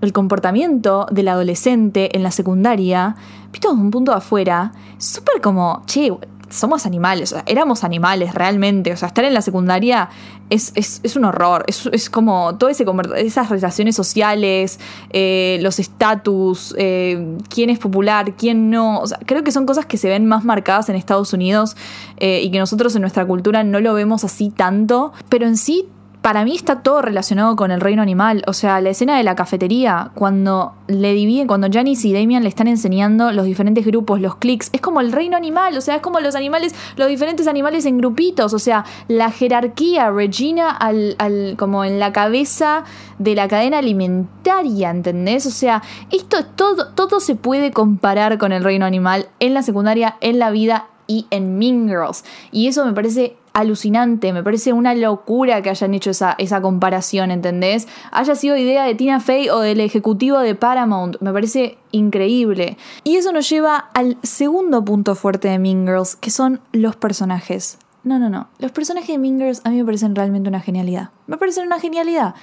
el 0.00 0.12
comportamiento 0.12 1.06
del 1.10 1.28
adolescente 1.28 2.16
en 2.16 2.22
la 2.22 2.30
secundaria, 2.30 3.16
visto 3.52 3.68
desde 3.68 3.82
un 3.82 3.90
punto 3.90 4.12
de 4.12 4.18
afuera, 4.18 4.72
súper 4.98 5.40
como, 5.40 5.82
che, 5.86 6.12
somos 6.50 6.84
animales, 6.86 7.32
o 7.32 7.36
sea, 7.36 7.44
éramos 7.46 7.84
animales 7.84 8.34
realmente, 8.34 8.92
o 8.92 8.96
sea, 8.96 9.08
estar 9.08 9.24
en 9.24 9.34
la 9.34 9.42
secundaria 9.42 10.08
es, 10.50 11.16
un 11.16 11.24
horror, 11.24 11.64
es, 11.68 12.10
como 12.10 12.56
todo 12.56 12.70
ese 12.70 12.84
esas 13.16 13.48
relaciones 13.48 13.94
sociales, 13.94 14.80
eh, 15.10 15.58
los 15.62 15.78
estatus, 15.78 16.74
eh, 16.76 17.38
quién 17.48 17.70
es 17.70 17.78
popular, 17.78 18.34
quién 18.36 18.68
no, 18.68 18.98
o 18.98 19.06
sea, 19.06 19.18
creo 19.24 19.44
que 19.44 19.52
son 19.52 19.64
cosas 19.64 19.86
que 19.86 19.96
se 19.96 20.08
ven 20.08 20.26
más 20.26 20.44
marcadas 20.44 20.88
en 20.88 20.96
Estados 20.96 21.32
Unidos 21.32 21.76
eh, 22.16 22.40
y 22.42 22.50
que 22.50 22.58
nosotros 22.58 22.94
en 22.96 23.02
nuestra 23.02 23.24
cultura 23.26 23.62
no 23.62 23.80
lo 23.80 23.94
vemos 23.94 24.24
así 24.24 24.50
tanto, 24.50 25.12
pero 25.28 25.46
en 25.46 25.56
sí 25.56 25.88
para 26.22 26.44
mí 26.44 26.54
está 26.54 26.82
todo 26.82 27.00
relacionado 27.00 27.56
con 27.56 27.70
el 27.70 27.80
reino 27.80 28.02
animal. 28.02 28.42
O 28.46 28.52
sea, 28.52 28.80
la 28.80 28.90
escena 28.90 29.16
de 29.16 29.22
la 29.22 29.34
cafetería, 29.34 30.10
cuando 30.14 30.74
le 30.86 31.14
dividen, 31.14 31.46
cuando 31.46 31.68
Janice 31.70 32.08
y 32.08 32.12
Damian 32.12 32.42
le 32.42 32.48
están 32.48 32.68
enseñando 32.68 33.32
los 33.32 33.46
diferentes 33.46 33.86
grupos, 33.86 34.20
los 34.20 34.36
clics, 34.36 34.68
es 34.72 34.80
como 34.80 35.00
el 35.00 35.12
reino 35.12 35.36
animal. 35.36 35.76
O 35.78 35.80
sea, 35.80 35.96
es 35.96 36.02
como 36.02 36.20
los 36.20 36.34
animales, 36.34 36.74
los 36.96 37.08
diferentes 37.08 37.46
animales 37.46 37.86
en 37.86 37.98
grupitos. 37.98 38.52
O 38.52 38.58
sea, 38.58 38.84
la 39.08 39.30
jerarquía, 39.30 40.10
Regina 40.10 40.70
al, 40.70 41.16
al, 41.18 41.54
como 41.58 41.84
en 41.84 41.98
la 41.98 42.12
cabeza 42.12 42.84
de 43.18 43.34
la 43.34 43.48
cadena 43.48 43.78
alimentaria, 43.78 44.90
¿entendés? 44.90 45.46
O 45.46 45.50
sea, 45.50 45.82
esto 46.10 46.44
todo, 46.54 46.88
todo 46.88 47.20
se 47.20 47.34
puede 47.34 47.70
comparar 47.70 48.36
con 48.36 48.52
el 48.52 48.62
reino 48.62 48.84
animal 48.84 49.28
en 49.40 49.54
la 49.54 49.62
secundaria, 49.62 50.16
en 50.20 50.38
la 50.38 50.50
vida 50.50 50.86
y 51.10 51.26
en 51.30 51.58
Mean 51.58 51.88
Girls. 51.88 52.24
Y 52.52 52.68
eso 52.68 52.86
me 52.86 52.92
parece 52.92 53.36
alucinante, 53.52 54.32
me 54.32 54.42
parece 54.42 54.72
una 54.72 54.94
locura 54.94 55.62
que 55.62 55.70
hayan 55.70 55.94
hecho 55.94 56.10
esa, 56.10 56.34
esa 56.38 56.60
comparación, 56.60 57.30
¿entendés? 57.30 57.88
Haya 58.12 58.34
sido 58.34 58.56
idea 58.56 58.84
de 58.84 58.94
Tina 58.94 59.20
Fey 59.20 59.48
o 59.48 59.60
del 59.60 59.80
ejecutivo 59.80 60.38
de 60.38 60.54
Paramount, 60.54 61.16
me 61.20 61.32
parece 61.32 61.78
increíble. 61.92 62.76
Y 63.04 63.16
eso 63.16 63.32
nos 63.32 63.48
lleva 63.48 63.76
al 63.94 64.16
segundo 64.22 64.84
punto 64.84 65.14
fuerte 65.14 65.48
de 65.48 65.58
Mean 65.58 65.86
Girls, 65.86 66.16
que 66.16 66.30
son 66.30 66.60
los 66.72 66.96
personajes. 66.96 67.78
No, 68.02 68.18
no, 68.18 68.30
no. 68.30 68.48
Los 68.58 68.72
personajes 68.72 69.08
de 69.08 69.18
Mean 69.18 69.38
Girls 69.38 69.60
a 69.64 69.70
mí 69.70 69.76
me 69.76 69.84
parecen 69.84 70.14
realmente 70.14 70.48
una 70.48 70.60
genialidad. 70.60 71.10
Me 71.26 71.36
parecen 71.36 71.66
una 71.66 71.78
genialidad. 71.78 72.34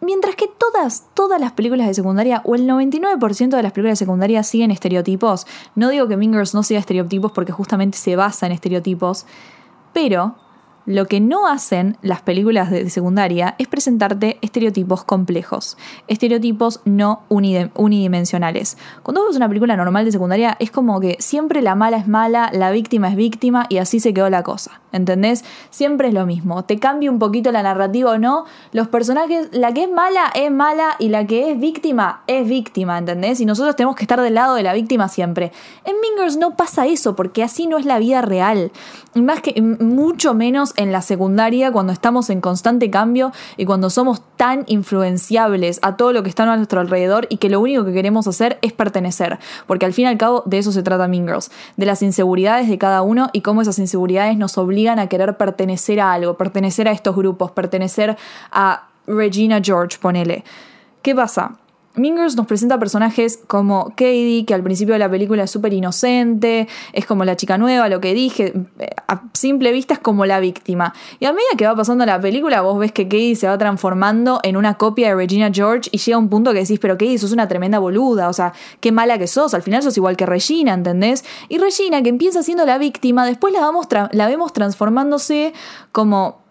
Mientras 0.00 0.34
que 0.34 0.46
todas, 0.46 1.04
todas 1.12 1.38
las 1.38 1.52
películas 1.52 1.86
de 1.86 1.92
secundaria, 1.92 2.40
o 2.46 2.54
el 2.54 2.66
99% 2.66 3.50
de 3.50 3.62
las 3.62 3.72
películas 3.72 3.98
de 3.98 4.04
secundaria 4.04 4.42
siguen 4.42 4.70
estereotipos, 4.70 5.46
no 5.74 5.90
digo 5.90 6.08
que 6.08 6.16
Mean 6.16 6.32
Girls 6.32 6.54
no 6.54 6.62
siga 6.62 6.80
estereotipos 6.80 7.32
porque 7.32 7.52
justamente 7.52 7.98
se 7.98 8.16
basa 8.16 8.46
en 8.46 8.52
estereotipos, 8.52 9.26
pero 9.92 10.34
lo 10.90 11.06
que 11.06 11.20
no 11.20 11.46
hacen 11.46 11.96
las 12.02 12.20
películas 12.20 12.68
de 12.68 12.90
secundaria 12.90 13.54
es 13.58 13.68
presentarte 13.68 14.38
estereotipos 14.42 15.04
complejos, 15.04 15.78
estereotipos 16.08 16.80
no 16.84 17.22
unidimensionales. 17.28 18.76
Cuando 19.04 19.24
ves 19.24 19.36
una 19.36 19.46
película 19.46 19.76
normal 19.76 20.04
de 20.04 20.10
secundaria 20.10 20.56
es 20.58 20.72
como 20.72 20.98
que 20.98 21.16
siempre 21.20 21.62
la 21.62 21.76
mala 21.76 21.96
es 21.96 22.08
mala, 22.08 22.50
la 22.52 22.72
víctima 22.72 23.08
es 23.08 23.14
víctima 23.14 23.66
y 23.68 23.78
así 23.78 24.00
se 24.00 24.12
quedó 24.12 24.30
la 24.30 24.42
cosa, 24.42 24.80
¿entendés? 24.90 25.44
Siempre 25.70 26.08
es 26.08 26.14
lo 26.14 26.26
mismo, 26.26 26.64
te 26.64 26.80
cambia 26.80 27.08
un 27.08 27.20
poquito 27.20 27.52
la 27.52 27.62
narrativa 27.62 28.10
o 28.10 28.18
no, 28.18 28.46
los 28.72 28.88
personajes, 28.88 29.48
la 29.52 29.72
que 29.72 29.84
es 29.84 29.90
mala 29.90 30.32
es 30.34 30.50
mala 30.50 30.96
y 30.98 31.10
la 31.10 31.24
que 31.24 31.52
es 31.52 31.60
víctima 31.60 32.24
es 32.26 32.48
víctima, 32.48 32.98
¿entendés? 32.98 33.40
Y 33.40 33.46
nosotros 33.46 33.76
tenemos 33.76 33.94
que 33.94 34.02
estar 34.02 34.20
del 34.20 34.34
lado 34.34 34.56
de 34.56 34.64
la 34.64 34.74
víctima 34.74 35.08
siempre. 35.08 35.52
En 35.84 35.94
Mingers 36.00 36.36
no 36.36 36.56
pasa 36.56 36.88
eso 36.88 37.14
porque 37.14 37.44
así 37.44 37.68
no 37.68 37.78
es 37.78 37.86
la 37.86 38.00
vida 38.00 38.22
real. 38.22 38.72
Más 39.14 39.40
que 39.40 39.60
mucho 39.62 40.34
menos 40.34 40.74
en 40.80 40.92
la 40.92 41.02
secundaria 41.02 41.70
cuando 41.70 41.92
estamos 41.92 42.30
en 42.30 42.40
constante 42.40 42.90
cambio 42.90 43.32
y 43.56 43.64
cuando 43.64 43.90
somos 43.90 44.22
tan 44.36 44.64
influenciables 44.66 45.78
a 45.82 45.96
todo 45.96 46.12
lo 46.12 46.22
que 46.22 46.28
está 46.28 46.50
a 46.50 46.56
nuestro 46.56 46.80
alrededor 46.80 47.26
y 47.30 47.36
que 47.36 47.50
lo 47.50 47.60
único 47.60 47.84
que 47.84 47.92
queremos 47.92 48.26
hacer 48.26 48.58
es 48.62 48.72
pertenecer. 48.72 49.38
Porque 49.66 49.86
al 49.86 49.92
fin 49.92 50.06
y 50.06 50.08
al 50.08 50.18
cabo 50.18 50.42
de 50.46 50.58
eso 50.58 50.72
se 50.72 50.82
trata 50.82 51.06
Mean 51.06 51.26
Girls, 51.26 51.50
de 51.76 51.86
las 51.86 52.02
inseguridades 52.02 52.68
de 52.68 52.78
cada 52.78 53.02
uno 53.02 53.30
y 53.32 53.42
cómo 53.42 53.62
esas 53.62 53.78
inseguridades 53.78 54.36
nos 54.36 54.58
obligan 54.58 54.98
a 54.98 55.06
querer 55.06 55.36
pertenecer 55.36 56.00
a 56.00 56.12
algo, 56.12 56.36
pertenecer 56.36 56.88
a 56.88 56.92
estos 56.92 57.14
grupos, 57.14 57.50
pertenecer 57.50 58.16
a 58.50 58.88
Regina 59.06 59.60
George, 59.62 59.98
ponele. 60.00 60.44
¿Qué 61.02 61.14
pasa? 61.14 61.56
Mingers 61.96 62.36
nos 62.36 62.46
presenta 62.46 62.78
personajes 62.78 63.40
como 63.48 63.90
Katie, 63.90 64.44
que 64.46 64.54
al 64.54 64.62
principio 64.62 64.94
de 64.94 65.00
la 65.00 65.10
película 65.10 65.42
es 65.42 65.50
súper 65.50 65.72
inocente, 65.72 66.68
es 66.92 67.04
como 67.04 67.24
la 67.24 67.34
chica 67.34 67.58
nueva, 67.58 67.88
lo 67.88 68.00
que 68.00 68.14
dije, 68.14 68.52
a 69.08 69.22
simple 69.32 69.72
vista 69.72 69.94
es 69.94 70.00
como 70.00 70.24
la 70.24 70.38
víctima. 70.38 70.94
Y 71.18 71.24
a 71.24 71.32
medida 71.32 71.48
que 71.58 71.66
va 71.66 71.74
pasando 71.74 72.06
la 72.06 72.20
película, 72.20 72.60
vos 72.60 72.78
ves 72.78 72.92
que 72.92 73.04
Katie 73.04 73.34
se 73.34 73.48
va 73.48 73.58
transformando 73.58 74.38
en 74.44 74.56
una 74.56 74.74
copia 74.74 75.08
de 75.08 75.14
Regina 75.16 75.50
George 75.52 75.90
y 75.92 75.98
llega 75.98 76.16
un 76.16 76.28
punto 76.28 76.52
que 76.52 76.60
decís, 76.60 76.78
pero 76.78 76.94
Katie, 76.94 77.18
sos 77.18 77.32
una 77.32 77.48
tremenda 77.48 77.80
boluda, 77.80 78.28
o 78.28 78.32
sea, 78.32 78.52
qué 78.78 78.92
mala 78.92 79.18
que 79.18 79.26
sos, 79.26 79.52
al 79.54 79.62
final 79.62 79.82
sos 79.82 79.96
igual 79.96 80.16
que 80.16 80.26
Regina, 80.26 80.74
¿entendés? 80.74 81.24
Y 81.48 81.58
Regina, 81.58 82.02
que 82.02 82.08
empieza 82.08 82.44
siendo 82.44 82.64
la 82.66 82.78
víctima, 82.78 83.26
después 83.26 83.52
la, 83.52 84.08
la 84.12 84.28
vemos 84.28 84.52
transformándose 84.52 85.52
como 85.90 86.49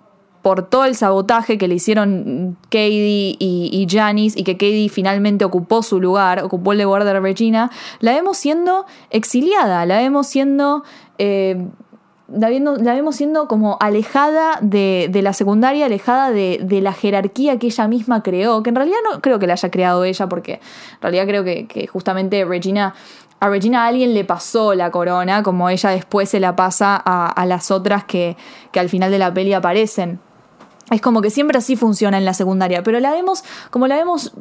por 0.49 0.67
todo 0.67 0.85
el 0.85 0.95
sabotaje 0.95 1.59
que 1.59 1.67
le 1.67 1.75
hicieron 1.75 2.57
Katie 2.71 3.37
y, 3.39 3.87
Janice 3.87 4.39
y 4.39 4.43
que 4.43 4.53
Katie 4.53 4.89
finalmente 4.89 5.45
ocupó 5.45 5.83
su 5.83 5.99
lugar, 6.01 6.43
ocupó 6.43 6.71
el 6.71 6.81
lugar 6.81 7.03
de 7.03 7.19
Regina, 7.19 7.69
la 7.99 8.13
vemos 8.13 8.37
siendo 8.37 8.87
exiliada, 9.11 9.85
la 9.85 9.97
vemos 9.99 10.25
siendo... 10.25 10.83
Eh, 11.19 11.67
la, 12.31 12.49
vemos 12.49 13.15
siendo 13.15 13.47
como 13.47 13.77
alejada 13.79 14.57
de, 14.61 15.11
la 15.21 15.33
secundaria, 15.33 15.85
alejada 15.85 16.31
de, 16.31 16.79
la 16.81 16.93
jerarquía 16.93 17.59
que 17.59 17.67
ella 17.67 17.87
misma 17.87 18.23
creó, 18.23 18.63
que 18.63 18.69
en 18.69 18.75
realidad 18.75 18.97
no 19.11 19.21
creo 19.21 19.37
que 19.37 19.45
la 19.45 19.53
haya 19.53 19.69
creado 19.69 20.03
ella, 20.03 20.27
porque 20.29 20.53
en 20.53 21.01
realidad 21.01 21.27
creo 21.27 21.43
que, 21.43 21.87
justamente 21.93 22.43
Regina 22.43 22.95
a 23.39 23.49
Regina 23.49 23.85
alguien 23.85 24.15
le 24.15 24.25
pasó 24.25 24.73
la 24.73 24.89
corona, 24.89 25.43
como 25.43 25.69
ella 25.69 25.91
después 25.91 26.27
se 26.27 26.39
la 26.39 26.55
pasa 26.55 26.95
a, 26.95 27.45
las 27.45 27.69
otras 27.69 28.03
que, 28.03 28.35
al 28.75 28.89
final 28.89 29.11
de 29.11 29.19
la 29.19 29.31
peli 29.31 29.53
aparecen. 29.53 30.19
Es 30.91 31.01
como 31.01 31.21
que 31.21 31.29
siempre 31.29 31.57
así 31.57 31.75
funciona 31.75 32.17
en 32.17 32.25
la 32.25 32.33
secundaria, 32.33 32.83
pero 32.83 32.99
la 32.99 33.11
vemos, 33.11 33.43
como 33.69 33.87
la 33.87 33.95
vemos 33.95 34.33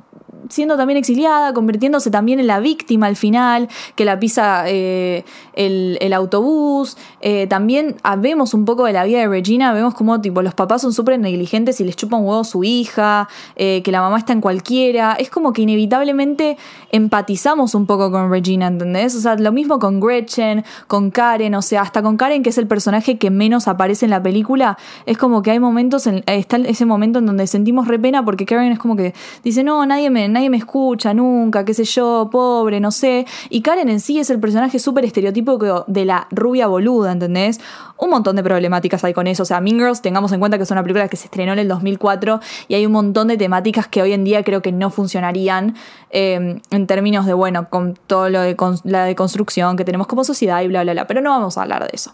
siendo 0.48 0.76
también 0.76 0.96
exiliada, 0.96 1.52
convirtiéndose 1.52 2.10
también 2.10 2.40
en 2.40 2.46
la 2.46 2.60
víctima 2.60 3.06
al 3.06 3.16
final, 3.16 3.68
que 3.94 4.04
la 4.04 4.18
pisa 4.18 4.64
eh, 4.66 5.24
el, 5.54 6.12
autobús. 6.12 6.96
Eh, 7.20 7.46
también 7.46 7.96
vemos 8.18 8.54
un 8.54 8.64
poco 8.64 8.84
de 8.84 8.92
la 8.92 9.04
vida 9.04 9.18
de 9.18 9.28
Regina, 9.28 9.72
vemos 9.72 9.94
como 9.94 10.20
tipo 10.20 10.42
los 10.42 10.54
papás 10.54 10.82
son 10.82 10.92
súper 10.92 11.18
negligentes 11.18 11.80
y 11.80 11.84
les 11.84 11.96
chupa 11.96 12.16
un 12.16 12.26
huevo 12.26 12.40
a 12.40 12.44
su 12.44 12.64
hija, 12.64 13.28
eh, 13.56 13.82
que 13.82 13.92
la 13.92 14.00
mamá 14.00 14.18
está 14.18 14.32
en 14.32 14.40
cualquiera. 14.40 15.14
Es 15.14 15.30
como 15.30 15.52
que 15.52 15.62
inevitablemente 15.62 16.56
empatizamos 16.90 17.74
un 17.74 17.86
poco 17.86 18.10
con 18.10 18.30
Regina, 18.30 18.66
¿entendés? 18.66 19.14
O 19.14 19.20
sea, 19.20 19.36
lo 19.36 19.52
mismo 19.52 19.78
con 19.78 20.00
Gretchen, 20.00 20.64
con 20.86 21.10
Karen, 21.10 21.54
o 21.54 21.62
sea, 21.62 21.82
hasta 21.82 22.02
con 22.02 22.16
Karen, 22.16 22.42
que 22.42 22.50
es 22.50 22.58
el 22.58 22.66
personaje 22.66 23.18
que 23.18 23.30
menos 23.30 23.68
aparece 23.68 24.06
en 24.06 24.10
la 24.10 24.22
película, 24.22 24.78
es 25.06 25.18
como 25.18 25.42
que 25.42 25.50
hay 25.50 25.60
momentos, 25.60 26.06
en, 26.06 26.22
está 26.26 26.56
ese 26.56 26.86
momento 26.86 27.18
en 27.18 27.26
donde 27.26 27.46
sentimos 27.46 27.88
re 27.88 27.98
pena 27.98 28.24
porque 28.24 28.46
Karen 28.46 28.72
es 28.72 28.78
como 28.78 28.96
que 28.96 29.14
dice, 29.44 29.62
no, 29.62 29.84
nadie 29.86 30.10
me, 30.10 30.28
nadie 30.38 30.50
me 30.50 30.56
escucha 30.56 31.12
nunca, 31.12 31.64
qué 31.64 31.74
sé 31.74 31.84
yo, 31.84 32.28
pobre, 32.30 32.78
no 32.78 32.90
sé. 32.90 33.26
Y 33.50 33.60
Karen 33.60 33.88
en 33.88 34.00
sí 34.00 34.18
es 34.20 34.30
el 34.30 34.38
personaje 34.38 34.78
súper 34.78 35.04
estereotípico 35.04 35.84
de 35.86 36.04
la 36.04 36.28
rubia 36.30 36.68
boluda, 36.68 37.10
¿entendés? 37.10 37.60
Un 37.96 38.10
montón 38.10 38.36
de 38.36 38.44
problemáticas 38.44 39.02
hay 39.02 39.12
con 39.12 39.26
eso. 39.26 39.42
O 39.42 39.46
sea, 39.46 39.60
Mean 39.60 39.78
Girls, 39.78 40.00
tengamos 40.00 40.30
en 40.32 40.38
cuenta 40.38 40.56
que 40.56 40.62
es 40.62 40.70
una 40.70 40.82
película 40.82 41.08
que 41.08 41.16
se 41.16 41.24
estrenó 41.24 41.52
en 41.52 41.58
el 41.58 41.68
2004 41.68 42.40
y 42.68 42.74
hay 42.74 42.86
un 42.86 42.92
montón 42.92 43.28
de 43.28 43.36
temáticas 43.36 43.88
que 43.88 44.00
hoy 44.00 44.12
en 44.12 44.22
día 44.24 44.44
creo 44.44 44.62
que 44.62 44.70
no 44.70 44.90
funcionarían 44.90 45.74
eh, 46.10 46.60
en 46.70 46.86
términos 46.86 47.26
de, 47.26 47.32
bueno, 47.32 47.68
con 47.68 47.94
todo 48.06 48.28
lo 48.28 48.40
de 48.40 48.56
la 48.84 49.04
deconstrucción 49.04 49.76
que 49.76 49.84
tenemos 49.84 50.06
como 50.06 50.22
sociedad 50.22 50.62
y 50.62 50.68
bla, 50.68 50.84
bla, 50.84 50.92
bla. 50.92 51.06
Pero 51.08 51.20
no 51.20 51.30
vamos 51.30 51.58
a 51.58 51.62
hablar 51.62 51.82
de 51.82 51.90
eso. 51.92 52.12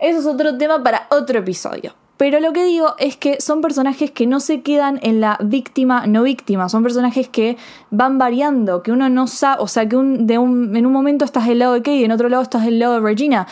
Eso 0.00 0.18
es 0.18 0.26
otro 0.26 0.58
tema 0.58 0.82
para 0.82 1.06
otro 1.10 1.38
episodio. 1.38 1.94
Pero 2.16 2.38
lo 2.38 2.52
que 2.52 2.64
digo 2.64 2.94
es 2.98 3.16
que 3.16 3.40
son 3.40 3.60
personajes 3.60 4.10
que 4.10 4.26
no 4.26 4.38
se 4.38 4.62
quedan 4.62 5.00
en 5.02 5.20
la 5.20 5.36
víctima 5.42 6.06
no 6.06 6.22
víctima, 6.22 6.68
son 6.68 6.82
personajes 6.82 7.28
que 7.28 7.56
van 7.90 8.18
variando, 8.18 8.82
que 8.82 8.92
uno 8.92 9.08
no 9.08 9.26
sabe, 9.26 9.62
o 9.62 9.68
sea, 9.68 9.88
que 9.88 9.96
un, 9.96 10.26
de 10.26 10.38
un, 10.38 10.76
en 10.76 10.86
un 10.86 10.92
momento 10.92 11.24
estás 11.24 11.46
del 11.46 11.58
lado 11.58 11.74
de 11.74 11.80
Katie, 11.80 12.04
en 12.04 12.12
otro 12.12 12.28
lado 12.28 12.42
estás 12.42 12.64
del 12.64 12.78
lado 12.78 12.94
de 12.94 13.00
Regina. 13.00 13.46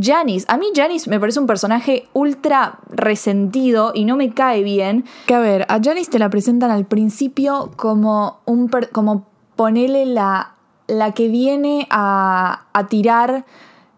Janice, 0.00 0.46
a 0.48 0.58
mí 0.58 0.66
Janice 0.74 1.08
me 1.08 1.18
parece 1.18 1.40
un 1.40 1.46
personaje 1.46 2.08
ultra 2.12 2.78
resentido 2.90 3.92
y 3.94 4.04
no 4.04 4.16
me 4.16 4.32
cae 4.34 4.62
bien. 4.62 5.04
Que 5.26 5.34
a 5.34 5.40
ver, 5.40 5.66
a 5.68 5.80
Janice 5.82 6.10
te 6.10 6.18
la 6.18 6.28
presentan 6.28 6.70
al 6.70 6.84
principio 6.84 7.70
como 7.76 8.40
un 8.44 8.68
como 8.92 9.26
ponerle 9.56 10.04
la, 10.04 10.54
la 10.88 11.12
que 11.12 11.28
viene 11.28 11.86
a, 11.90 12.66
a 12.72 12.86
tirar 12.86 13.44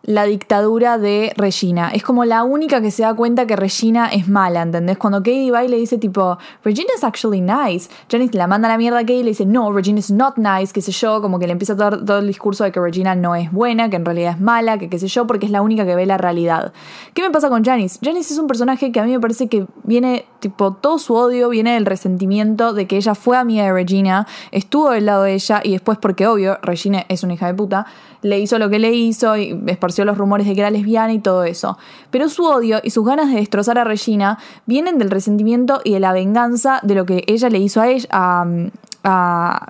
la 0.02 0.24
dictadura 0.24 0.98
de 0.98 1.32
Regina. 1.36 1.90
Es 1.90 2.02
como 2.02 2.24
la 2.24 2.42
única 2.44 2.80
que 2.80 2.90
se 2.90 3.02
da 3.02 3.14
cuenta 3.14 3.46
que 3.46 3.56
Regina 3.56 4.06
es 4.08 4.28
mala, 4.28 4.62
¿entendés? 4.62 4.98
Cuando 4.98 5.18
Katie 5.18 5.50
va 5.50 5.64
y 5.64 5.68
le 5.68 5.76
dice 5.76 5.98
tipo, 5.98 6.38
Regina 6.64 6.88
is 6.96 7.04
actually 7.04 7.40
nice, 7.40 7.90
Janice 8.10 8.36
la 8.36 8.46
manda 8.46 8.68
a 8.68 8.72
la 8.72 8.78
mierda 8.78 8.98
a 8.98 9.02
Katie 9.02 9.20
y 9.20 9.22
le 9.22 9.30
dice, 9.30 9.46
no, 9.46 9.72
Regina 9.72 9.98
is 9.98 10.10
not 10.10 10.36
nice, 10.36 10.72
qué 10.72 10.80
sé 10.80 10.92
yo, 10.92 11.20
como 11.20 11.38
que 11.38 11.46
le 11.46 11.52
empieza 11.52 11.74
dar 11.74 12.04
todo 12.04 12.18
el 12.18 12.26
discurso 12.26 12.64
de 12.64 12.72
que 12.72 12.80
Regina 12.80 13.14
no 13.14 13.34
es 13.34 13.50
buena, 13.52 13.90
que 13.90 13.96
en 13.96 14.04
realidad 14.04 14.34
es 14.34 14.40
mala, 14.40 14.78
que 14.78 14.88
qué 14.88 14.98
sé 14.98 15.08
yo, 15.08 15.26
porque 15.26 15.46
es 15.46 15.52
la 15.52 15.62
única 15.62 15.84
que 15.84 15.94
ve 15.94 16.06
la 16.06 16.18
realidad. 16.18 16.72
¿Qué 17.14 17.22
me 17.22 17.30
pasa 17.30 17.48
con 17.48 17.64
Janice? 17.64 17.98
Janice 18.02 18.32
es 18.32 18.38
un 18.38 18.46
personaje 18.46 18.92
que 18.92 19.00
a 19.00 19.04
mí 19.04 19.12
me 19.12 19.20
parece 19.20 19.48
que 19.48 19.66
viene, 19.84 20.24
tipo, 20.40 20.72
todo 20.72 20.98
su 20.98 21.14
odio 21.14 21.48
viene 21.48 21.74
del 21.74 21.86
resentimiento 21.86 22.72
de 22.72 22.86
que 22.86 22.96
ella 22.96 23.14
fue 23.14 23.36
amiga 23.36 23.64
de 23.64 23.72
Regina, 23.72 24.26
estuvo 24.52 24.90
del 24.90 25.06
lado 25.06 25.24
de 25.24 25.34
ella 25.34 25.60
y 25.64 25.72
después 25.72 25.98
porque 25.98 26.26
obvio, 26.26 26.58
Regina 26.62 27.04
es 27.08 27.22
una 27.22 27.34
hija 27.34 27.46
de 27.46 27.54
puta, 27.54 27.86
le 28.22 28.38
hizo 28.38 28.58
lo 28.58 28.70
que 28.70 28.78
le 28.78 28.92
hizo 28.92 29.36
y 29.36 29.58
esparció 29.66 30.04
los 30.04 30.18
rumores 30.18 30.46
de 30.46 30.54
que 30.54 30.60
era 30.60 30.70
lesbiana 30.70 31.12
y 31.12 31.18
todo 31.18 31.44
eso. 31.44 31.78
Pero 32.10 32.28
su 32.28 32.44
odio 32.44 32.80
y 32.82 32.90
sus 32.90 33.04
ganas 33.04 33.28
de 33.30 33.36
destrozar 33.36 33.78
a 33.78 33.84
Regina 33.84 34.38
vienen 34.66 34.98
del 34.98 35.10
resentimiento 35.10 35.80
y 35.84 35.92
de 35.92 36.00
la 36.00 36.12
venganza 36.12 36.80
de 36.82 36.94
lo 36.94 37.06
que 37.06 37.24
ella 37.26 37.48
le 37.48 37.58
hizo 37.58 37.80
a 37.80 37.88
ella 37.88 38.70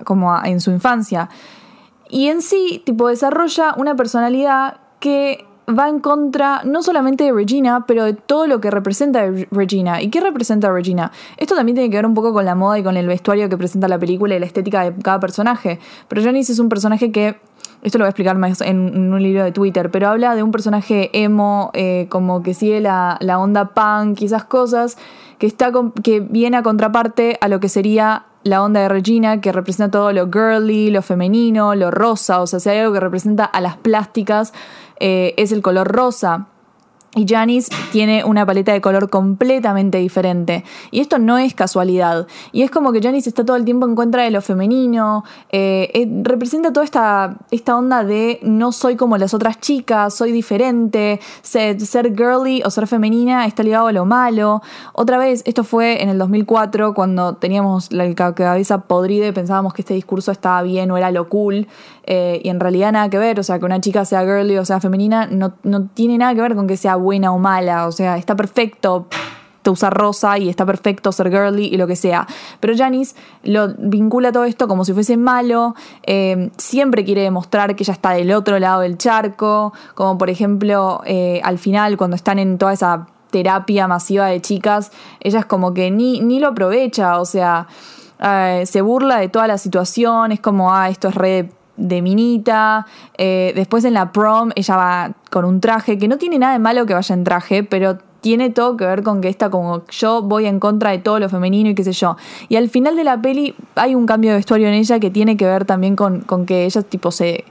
como 0.03 0.43
en 0.43 0.59
su 0.59 0.71
infancia. 0.71 1.29
Y 2.09 2.27
en 2.27 2.41
sí, 2.41 2.81
tipo, 2.85 3.07
desarrolla 3.07 3.73
una 3.77 3.95
personalidad 3.95 4.77
que 4.99 5.45
va 5.69 5.87
en 5.87 5.99
contra 5.99 6.61
no 6.65 6.83
solamente 6.83 7.23
de 7.23 7.31
Regina, 7.31 7.85
pero 7.85 8.03
de 8.03 8.13
todo 8.13 8.47
lo 8.47 8.59
que 8.59 8.69
representa 8.71 9.23
Regina. 9.51 10.01
¿Y 10.01 10.09
qué 10.09 10.19
representa 10.19 10.69
Regina? 10.71 11.11
Esto 11.37 11.55
también 11.55 11.75
tiene 11.75 11.89
que 11.89 11.97
ver 11.97 12.05
un 12.05 12.13
poco 12.13 12.33
con 12.33 12.43
la 12.45 12.55
moda 12.55 12.79
y 12.79 12.83
con 12.83 12.97
el 12.97 13.07
vestuario 13.07 13.47
que 13.47 13.57
presenta 13.57 13.87
la 13.87 13.97
película 13.97 14.35
y 14.35 14.39
la 14.39 14.45
estética 14.45 14.83
de 14.83 15.01
cada 15.01 15.19
personaje. 15.19 15.79
Pero 16.07 16.21
Janice 16.21 16.51
es 16.51 16.59
un 16.59 16.67
personaje 16.67 17.11
que 17.11 17.39
esto 17.83 17.97
lo 17.97 18.03
voy 18.03 18.07
a 18.07 18.09
explicar 18.09 18.37
más 18.37 18.61
en, 18.61 19.11
un 19.11 19.21
libro 19.21 19.43
de 19.43 19.51
Twitter, 19.51 19.89
pero 19.91 20.09
habla 20.09 20.35
de 20.35 20.43
un 20.43 20.51
personaje 20.51 21.09
emo, 21.13 21.71
eh, 21.73 22.07
como 22.09 22.43
que 22.43 22.53
sigue 22.53 22.79
la, 22.79 23.17
onda 23.39 23.69
punk 23.73 24.21
y 24.21 24.25
esas 24.25 24.45
cosas, 24.45 24.97
que, 25.39 25.47
está 25.47 25.71
que 26.03 26.19
viene 26.19 26.57
a 26.57 26.63
contraparte 26.63 27.37
a 27.41 27.47
lo 27.47 27.59
que 27.59 27.69
sería 27.69 28.25
la 28.43 28.63
onda 28.63 28.81
de 28.81 28.89
Regina, 28.89 29.41
que 29.41 29.51
representa 29.51 29.91
todo 29.91 30.11
lo 30.13 30.29
girly, 30.31 30.91
lo 30.91 31.01
femenino, 31.01 31.75
lo 31.75 31.91
rosa, 31.91 32.41
o 32.41 32.47
sea, 32.47 32.59
si 32.59 32.69
hay 32.69 32.79
algo 32.79 32.93
que 32.93 32.99
representa 32.99 33.45
a 33.45 33.61
las 33.61 33.77
plásticas, 33.77 34.53
eh, 34.99 35.33
es 35.37 35.51
el 35.51 35.61
color 35.61 35.87
rosa. 35.87 36.47
Y 37.13 37.25
Janice 37.27 37.69
tiene 37.91 38.23
una 38.23 38.45
paleta 38.45 38.71
de 38.71 38.79
color 38.79 39.09
completamente 39.09 39.97
diferente. 39.97 40.63
Y 40.91 41.01
esto 41.01 41.19
no 41.19 41.37
es 41.37 41.53
casualidad. 41.53 42.25
Y 42.53 42.61
es 42.61 42.71
como 42.71 42.93
que 42.93 43.01
Janice 43.01 43.27
está 43.27 43.43
todo 43.43 43.57
el 43.57 43.65
tiempo 43.65 43.85
en 43.85 43.95
contra 43.95 44.23
de 44.23 44.31
lo 44.31 44.41
femenino. 44.41 45.25
Eh, 45.49 45.91
eh, 45.93 46.07
representa 46.23 46.71
toda 46.71 46.85
esta, 46.85 47.35
esta 47.51 47.75
onda 47.75 48.05
de 48.05 48.39
no 48.43 48.71
soy 48.71 48.95
como 48.95 49.17
las 49.17 49.33
otras 49.33 49.59
chicas, 49.59 50.13
soy 50.13 50.31
diferente. 50.31 51.19
Ser, 51.41 51.81
ser, 51.81 52.15
girly 52.15 52.63
o 52.63 52.69
ser 52.69 52.87
femenina 52.87 53.45
está 53.45 53.61
ligado 53.61 53.87
a 53.87 53.91
lo 53.91 54.05
malo. 54.05 54.61
Otra 54.93 55.17
vez, 55.17 55.43
esto 55.45 55.65
fue 55.65 56.01
en 56.01 56.07
el 56.07 56.17
2004 56.17 56.93
cuando 56.93 57.35
teníamos 57.35 57.91
la 57.91 58.15
cabeza 58.15 58.83
podrida 58.83 59.27
y 59.27 59.33
pensábamos 59.33 59.73
que 59.73 59.81
este 59.81 59.95
discurso 59.95 60.31
estaba 60.31 60.61
bien 60.61 60.89
o 60.91 60.95
era 60.95 61.11
lo 61.11 61.27
cool. 61.27 61.67
Eh, 62.05 62.41
y 62.41 62.47
en 62.47 62.61
realidad 62.61 62.93
nada 62.93 63.09
que 63.09 63.17
ver. 63.17 63.37
O 63.37 63.43
sea, 63.43 63.59
que 63.59 63.65
una 63.65 63.81
chica 63.81 64.05
sea 64.05 64.21
girly 64.21 64.57
o 64.57 64.63
sea 64.63 64.79
femenina 64.79 65.27
no, 65.27 65.55
no 65.63 65.87
tiene 65.87 66.17
nada 66.17 66.33
que 66.33 66.41
ver 66.41 66.55
con 66.55 66.67
que 66.67 66.77
sea 66.77 67.00
buena 67.01 67.33
o 67.33 67.39
mala, 67.39 67.87
o 67.87 67.91
sea, 67.91 68.17
está 68.17 68.35
perfecto 68.35 69.07
perfecto 69.61 69.71
usar 69.71 69.93
rosa 69.93 70.37
y 70.37 70.49
está 70.49 70.65
perfecto 70.65 71.11
ser 71.11 71.29
girly 71.29 71.65
y 71.65 71.77
lo 71.77 71.85
que 71.85 71.95
sea. 71.95 72.27
Pero 72.59 72.75
Janice 72.75 73.15
lo 73.43 73.69
vincula 73.77 74.31
todo 74.31 74.45
esto 74.45 74.67
como 74.67 74.85
si 74.85 74.93
fuese 74.93 75.17
malo, 75.17 75.75
eh, 76.03 76.49
siempre 76.57 77.05
quiere 77.05 77.21
demostrar 77.21 77.75
que 77.75 77.83
ella 77.83 77.93
está 77.93 78.11
del 78.11 78.31
otro 78.31 78.57
lado 78.59 78.81
del 78.81 78.97
charco, 78.97 79.73
como 79.93 80.17
por 80.17 80.29
ejemplo 80.29 81.01
eh, 81.05 81.41
al 81.43 81.59
final 81.59 81.97
cuando 81.97 82.15
están 82.15 82.39
en 82.39 82.57
toda 82.57 82.73
esa 82.73 83.07
terapia 83.29 83.87
masiva 83.87 84.25
de 84.27 84.41
chicas, 84.41 84.91
ella 85.19 85.39
es 85.39 85.45
como 85.45 85.73
que 85.73 85.91
ni, 85.91 86.19
ni 86.19 86.39
lo 86.39 86.49
aprovecha, 86.49 87.19
o 87.19 87.25
sea, 87.25 87.67
eh, 88.19 88.63
se 88.65 88.81
burla 88.81 89.17
de 89.17 89.29
toda 89.29 89.47
la 89.47 89.57
situación, 89.57 90.31
es 90.31 90.39
como, 90.41 90.73
ah, 90.73 90.89
esto 90.89 91.07
es 91.07 91.15
re 91.15 91.49
de 91.87 92.01
minita. 92.01 92.85
Eh, 93.17 93.51
después 93.55 93.83
en 93.85 93.93
la 93.93 94.11
prom 94.11 94.51
ella 94.55 94.75
va 94.75 95.11
con 95.29 95.45
un 95.45 95.59
traje, 95.59 95.97
que 95.97 96.07
no 96.07 96.17
tiene 96.17 96.39
nada 96.39 96.53
de 96.53 96.59
malo 96.59 96.85
que 96.85 96.93
vaya 96.93 97.13
en 97.13 97.23
traje, 97.23 97.63
pero 97.63 97.97
tiene 98.21 98.51
todo 98.51 98.77
que 98.77 98.85
ver 98.85 99.01
con 99.01 99.19
que 99.19 99.29
está 99.29 99.49
como 99.49 99.83
yo 99.87 100.21
voy 100.21 100.45
en 100.45 100.59
contra 100.59 100.91
de 100.91 100.99
todo 100.99 101.19
lo 101.19 101.27
femenino 101.27 101.69
y 101.71 101.75
qué 101.75 101.83
sé 101.83 101.91
yo. 101.91 102.17
Y 102.49 102.55
al 102.55 102.69
final 102.69 102.95
de 102.95 103.03
la 103.03 103.21
peli 103.21 103.55
hay 103.75 103.95
un 103.95 104.05
cambio 104.05 104.31
de 104.31 104.37
vestuario 104.37 104.67
en 104.67 104.75
ella 104.75 104.99
que 104.99 105.09
tiene 105.09 105.37
que 105.37 105.45
ver 105.45 105.65
también 105.65 105.95
con, 105.95 106.21
con 106.21 106.45
que 106.45 106.65
ella 106.65 106.83
tipo 106.83 107.11
se 107.11 107.45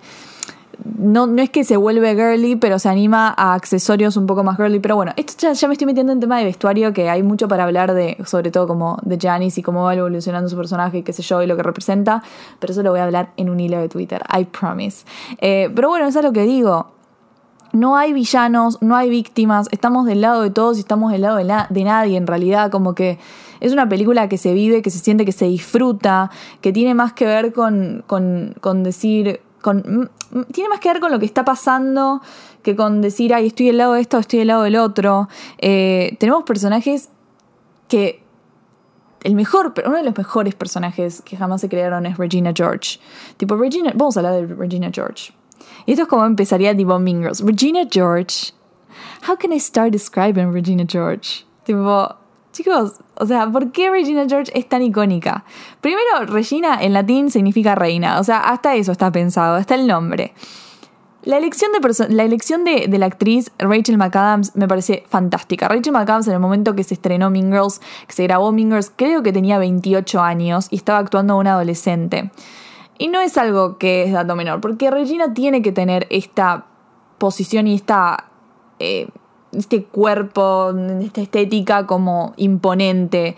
no, 0.99 1.27
no 1.27 1.43
es 1.43 1.51
que 1.51 1.65
se 1.65 1.77
vuelve 1.77 2.15
girly, 2.15 2.57
pero 2.57 2.79
se 2.79 2.89
anima 2.89 3.35
a 3.37 3.55
accesorios 3.55 4.17
un 4.17 4.27
poco 4.27 4.45
más 4.45 4.57
girly. 4.57 4.81
Pero 4.81 4.97
bueno, 4.97 5.13
esto 5.17 5.53
ya, 5.53 5.69
me 5.69 5.75
estoy 5.75 5.87
metiendo 5.87 6.13
en 6.13 6.21
tema 6.21 6.39
de 6.39 6.45
vestuario, 6.45 6.93
que 6.93 7.09
hay 7.09 7.23
mucho 7.23 7.49
para 7.49 7.65
hablar 7.65 7.95
de, 7.95 8.17
sobre 8.25 8.51
todo 8.51 8.67
como 8.67 8.99
de 9.03 9.19
Janice 9.19 9.61
y 9.61 9.63
cómo 9.63 9.85
va 9.85 9.95
evolucionando 9.95 10.49
su 10.49 10.57
personaje, 10.57 10.99
y 10.99 11.03
qué 11.03 11.13
sé 11.13 11.23
yo, 11.23 11.43
y 11.43 11.47
lo 11.47 11.57
que 11.57 11.63
representa. 11.63 12.23
Pero 12.59 12.73
eso 12.73 12.83
lo 12.83 12.91
voy 12.91 13.01
a 13.01 13.05
hablar 13.05 13.31
en 13.37 13.51
un 13.51 13.61
hilo 13.61 13.79
de 13.79 13.89
Twitter, 13.89 14.23
I 14.39 14.45
promise. 14.45 15.05
Eh, 15.39 15.71
pero 15.75 15.89
bueno, 15.89 16.07
eso 16.07 16.19
es 16.21 16.25
lo 16.25 16.33
que 16.33 16.43
digo. 16.43 16.93
No 17.73 17.97
hay 17.97 18.13
villanos, 18.13 18.83
no 18.83 18.97
hay 18.97 19.11
víctimas, 19.11 19.69
estamos 19.71 20.05
del 20.05 20.23
lado 20.23 20.43
de 20.43 20.51
todos 20.51 20.77
y 20.77 20.81
estamos 20.81 21.13
del 21.13 21.23
lado 21.23 21.37
de, 21.37 21.45
de 21.69 21.85
nadie 21.85 22.17
en 22.17 22.27
realidad, 22.27 22.71
como 22.71 22.95
que 22.97 23.21
es 23.61 23.73
una 23.73 23.89
película 23.89 24.29
que 24.29 24.39
se 24.39 24.53
vive, 24.55 24.83
que 24.83 24.91
se 24.91 24.99
siente, 24.99 25.25
que 25.25 25.33
se 25.33 25.45
disfruta, 25.45 26.31
que 26.61 26.73
tiene 26.73 26.95
más 26.95 27.13
que 27.13 27.27
ver 27.27 27.53
con, 27.53 28.03
con, 28.07 28.55
con 28.61 28.83
decir, 28.83 29.41
tiene 29.63 30.69
más 30.69 30.81
que 30.81 30.89
ver 30.89 31.01
con 31.01 31.13
lo 31.13 31.19
que 31.19 31.27
está 31.27 31.45
pasando 31.45 32.23
que 32.63 32.77
con 32.77 33.01
decir, 33.01 33.35
ay, 33.35 33.49
estoy 33.49 33.67
del 33.67 33.79
lado 33.79 33.95
de 33.95 34.03
esto, 34.03 34.19
estoy 34.19 34.41
del 34.41 34.49
lado 34.49 34.63
del 34.63 34.77
otro. 34.77 35.29
Eh, 35.59 36.17
tenemos 36.19 36.45
personajes 36.45 37.09
que 37.89 38.23
el 39.23 39.35
mejor, 39.35 39.75
uno 39.85 39.97
de 39.97 40.03
los 40.03 40.17
mejores 40.17 40.55
personajes 40.55 41.23
que 41.23 41.37
jamás 41.37 41.61
se 41.61 41.69
crearon 41.69 42.07
es 42.07 42.17
Regina 42.19 42.53
George. 42.55 42.99
Tipo, 43.37 43.57
Regina, 43.57 43.93
vamos 43.95 44.17
a 44.17 44.21
hablar 44.21 44.47
de 44.47 44.55
Regina 44.55 44.91
George. 44.93 45.33
Y 45.87 45.93
esto 45.93 46.03
es 46.03 46.09
como 46.09 46.25
empezaría 46.25 46.77
tipo 46.77 46.99
Mean 46.99 47.23
Girls. 47.23 47.41
Regina 47.41 47.81
George. 47.91 48.53
How 49.27 49.37
can 49.37 49.53
I 49.53 49.61
start 49.61 49.93
describing 49.93 50.53
Regina 50.53 50.85
George? 50.87 51.45
Tipo, 51.65 52.17
Chicos, 52.53 52.95
o 53.21 53.27
sea, 53.27 53.47
¿por 53.51 53.71
qué 53.71 53.91
Regina 53.91 54.25
George 54.27 54.51
es 54.59 54.69
tan 54.69 54.83
icónica? 54.83 55.45
Primero, 55.81 56.25
Regina 56.27 56.79
en 56.81 56.95
latín 56.95 57.31
significa 57.31 57.75
reina, 57.75 58.19
o 58.19 58.25
sea, 58.25 58.39
hasta 58.39 58.75
eso 58.75 58.93
está 58.93 59.13
pensado, 59.13 59.57
hasta 59.57 59.75
el 59.75 59.87
nombre. 59.87 60.33
La 61.23 61.37
elección, 61.37 61.71
de, 61.73 62.09
la, 62.15 62.25
elección 62.25 62.65
de, 62.65 62.89
la 62.89 63.05
actriz 63.05 63.53
Rachel 63.59 63.99
McAdams 63.99 64.57
me 64.57 64.67
parece 64.67 65.05
fantástica. 65.07 65.69
Rachel 65.69 65.93
McAdams 65.93 66.29
en 66.29 66.33
el 66.33 66.41
momento 66.41 66.75
que 66.75 66.83
se 66.83 66.95
estrenó 66.95 67.29
Mean 67.29 67.53
Girls, 67.53 67.83
que 68.07 68.15
se 68.15 68.23
grabó 68.23 68.53
Mean 68.53 68.71
Girls, 68.71 68.91
creo 68.97 69.23
que 69.23 69.31
tenía 69.31 69.59
28 69.59 70.19
años 70.23 70.69
y 70.71 70.77
estaba 70.77 70.99
actuando 70.99 71.37
una 71.37 71.53
adolescente. 71.53 72.31
Y 72.97 73.09
no 73.09 73.21
es 73.21 73.37
algo 73.37 73.77
que 73.77 74.05
es 74.05 74.13
dato 74.13 74.35
menor, 74.35 74.63
porque 74.63 74.91
Regina 74.91 75.35
tiene 75.35 75.61
que 75.61 75.73
tener 75.73 76.07
esta 76.09 76.65
posición 77.19 77.67
y 77.67 77.75
esta 77.75 78.31
eh, 78.79 79.09
este 79.53 79.85
cuerpo, 79.85 80.73
esta 81.01 81.21
estética 81.21 81.87
como 81.87 82.35
imponente. 82.37 83.37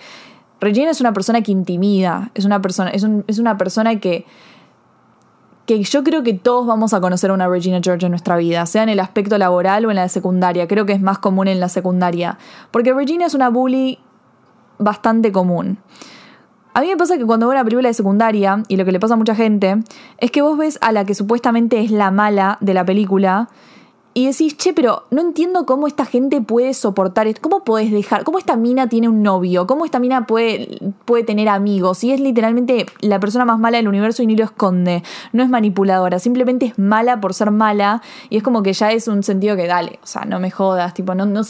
Regina 0.61 0.91
es 0.91 1.01
una 1.01 1.13
persona 1.13 1.43
que 1.43 1.53
intimida, 1.53 2.31
es 2.35 2.45
una 2.45 2.63
persona, 2.63 2.91
es, 2.91 3.39
una 3.39 3.59
persona 3.59 3.99
que, 3.99 4.27
que 5.67 5.83
yo 5.83 6.05
creo 6.05 6.23
que 6.23 6.35
todos 6.35 6.67
vamos 6.67 6.95
a 6.95 7.01
conocer 7.01 7.31
a 7.31 7.35
una 7.35 7.49
Regina 7.49 7.81
George 7.83 8.07
en 8.07 8.13
nuestra 8.13 8.37
vida, 8.37 8.65
sea 8.67 8.85
en 8.85 8.89
el 8.89 9.01
aspecto 9.01 9.39
laboral 9.39 9.87
o 9.87 9.91
en 9.91 9.97
la 9.97 10.09
secundaria. 10.09 10.69
Creo 10.69 10.87
que 10.87 10.93
es 10.93 11.01
más 11.01 11.19
común 11.19 11.49
en 11.49 11.59
la 11.59 11.69
secundaria. 11.69 12.39
Porque 12.71 12.93
Regina 12.93 13.27
es 13.27 13.35
una 13.35 13.49
bully 13.49 13.99
bastante 14.79 15.33
común. 15.33 15.79
A 16.75 16.81
mí 16.81 16.89
me 16.89 16.97
pasa 16.97 17.19
que 17.19 17.27
cuando 17.27 17.47
veo 17.47 17.55
una 17.55 17.65
película 17.65 17.89
de 17.89 17.95
secundaria, 17.95 18.63
y 18.69 18.77
lo 18.77 18.85
que 18.85 18.93
le 18.93 19.01
pasa 19.01 19.15
a 19.15 19.17
mucha 19.19 19.35
gente, 19.35 19.83
es 20.19 20.31
que 20.31 20.41
vos 20.41 20.57
ves 20.57 20.79
a 20.81 20.93
la 20.93 21.05
que 21.05 21.15
supuestamente 21.15 21.81
es 21.81 21.91
la 21.91 22.11
mala 22.11 22.57
de 22.61 22.73
la 22.73 22.85
película, 22.85 23.51
y 24.15 24.27
decís, 24.27 24.57
che, 24.59 24.75
pero 24.75 25.05
no 25.11 25.23
entiendo 25.23 25.65
cómo 25.65 25.87
esta 25.87 26.05
gente 26.05 26.43
puede 26.43 26.75
soportar 26.75 27.27
esto. 27.27 27.41
¿Cómo 27.41 27.65
podés 27.65 27.91
dejar? 27.91 28.25
¿Cómo 28.25 28.39
esta 28.39 28.57
mina 28.57 28.87
tiene 28.87 29.09
un 29.09 29.23
novio? 29.23 29.67
¿Cómo 29.67 29.87
esta 29.87 29.99
mina 29.99 30.27
puede, 30.27 30.93
puede 31.07 31.25
tener 31.25 31.49
amigos? 31.49 32.05
Y 32.05 32.13
es 32.13 32.21
literalmente 32.21 32.85
la 33.01 33.19
persona 33.21 33.47
más 33.47 33.59
mala 33.59 33.79
del 33.79 33.89
universo 33.89 34.23
y 34.23 34.27
ni 34.27 34.37
lo 34.37 34.45
esconde. 34.45 35.03
No 35.33 35.43
es 35.43 35.49
manipuladora, 35.49 36.19
simplemente 36.19 36.67
es 36.67 36.79
mala 36.79 37.21
por 37.21 37.33
ser 37.33 37.51
mala. 37.51 38.03
Y 38.29 38.37
es 38.37 38.43
como 38.43 38.63
que 38.63 38.75
ya 38.75 38.93
es 38.93 39.09
un 39.09 39.23
sentido 39.23 39.57
que 39.57 39.67
dale, 39.67 39.99
o 40.03 40.07
sea, 40.07 40.27
no 40.27 40.39
me 40.41 40.51
jodas, 40.51 40.93
tipo, 40.93 41.15
no, 41.15 41.25
no, 41.25 41.41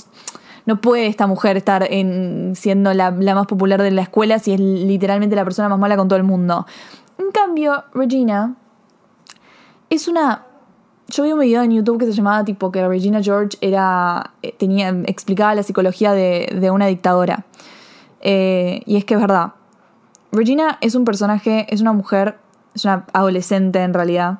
no 0.64 0.80
puede 0.80 1.08
esta 1.08 1.26
mujer 1.26 1.56
estar 1.56 1.84
en, 1.90 2.52
siendo 2.54 2.94
la, 2.94 3.10
la 3.10 3.34
más 3.34 3.48
popular 3.48 3.82
de 3.82 3.90
la 3.90 4.02
escuela 4.02 4.38
si 4.38 4.52
es 4.52 4.60
literalmente 4.60 5.34
la 5.34 5.42
persona 5.42 5.68
más 5.68 5.80
mala 5.80 5.96
con 5.96 6.06
todo 6.06 6.16
el 6.16 6.24
mundo. 6.24 6.64
En 7.18 7.32
cambio, 7.32 7.84
Regina 7.92 8.54
es 9.90 10.06
una 10.06 10.46
yo 11.12 11.24
vi 11.24 11.32
un 11.32 11.40
video 11.40 11.62
en 11.62 11.72
YouTube 11.72 11.98
que 11.98 12.06
se 12.06 12.12
llamaba 12.12 12.44
tipo 12.44 12.72
que 12.72 12.86
Regina 12.88 13.22
George 13.22 13.58
era, 13.60 14.32
eh, 14.42 14.54
tenía, 14.58 14.88
explicaba 15.06 15.54
la 15.54 15.62
psicología 15.62 16.12
de, 16.12 16.70
una 16.72 16.86
dictadora. 16.86 17.44
Eh, 18.20 18.82
y 18.86 18.96
es 18.96 19.04
que 19.04 19.14
es 19.14 19.20
verdad. 19.20 19.52
Regina 20.32 20.78
es 20.80 20.94
un 20.94 21.04
personaje, 21.04 21.66
es 21.68 21.82
una 21.82 21.92
mujer, 21.92 22.38
es 22.74 22.84
una 22.86 23.04
adolescente 23.12 23.80
en 23.80 23.92
realidad, 23.92 24.38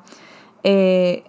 eh, 0.63 1.23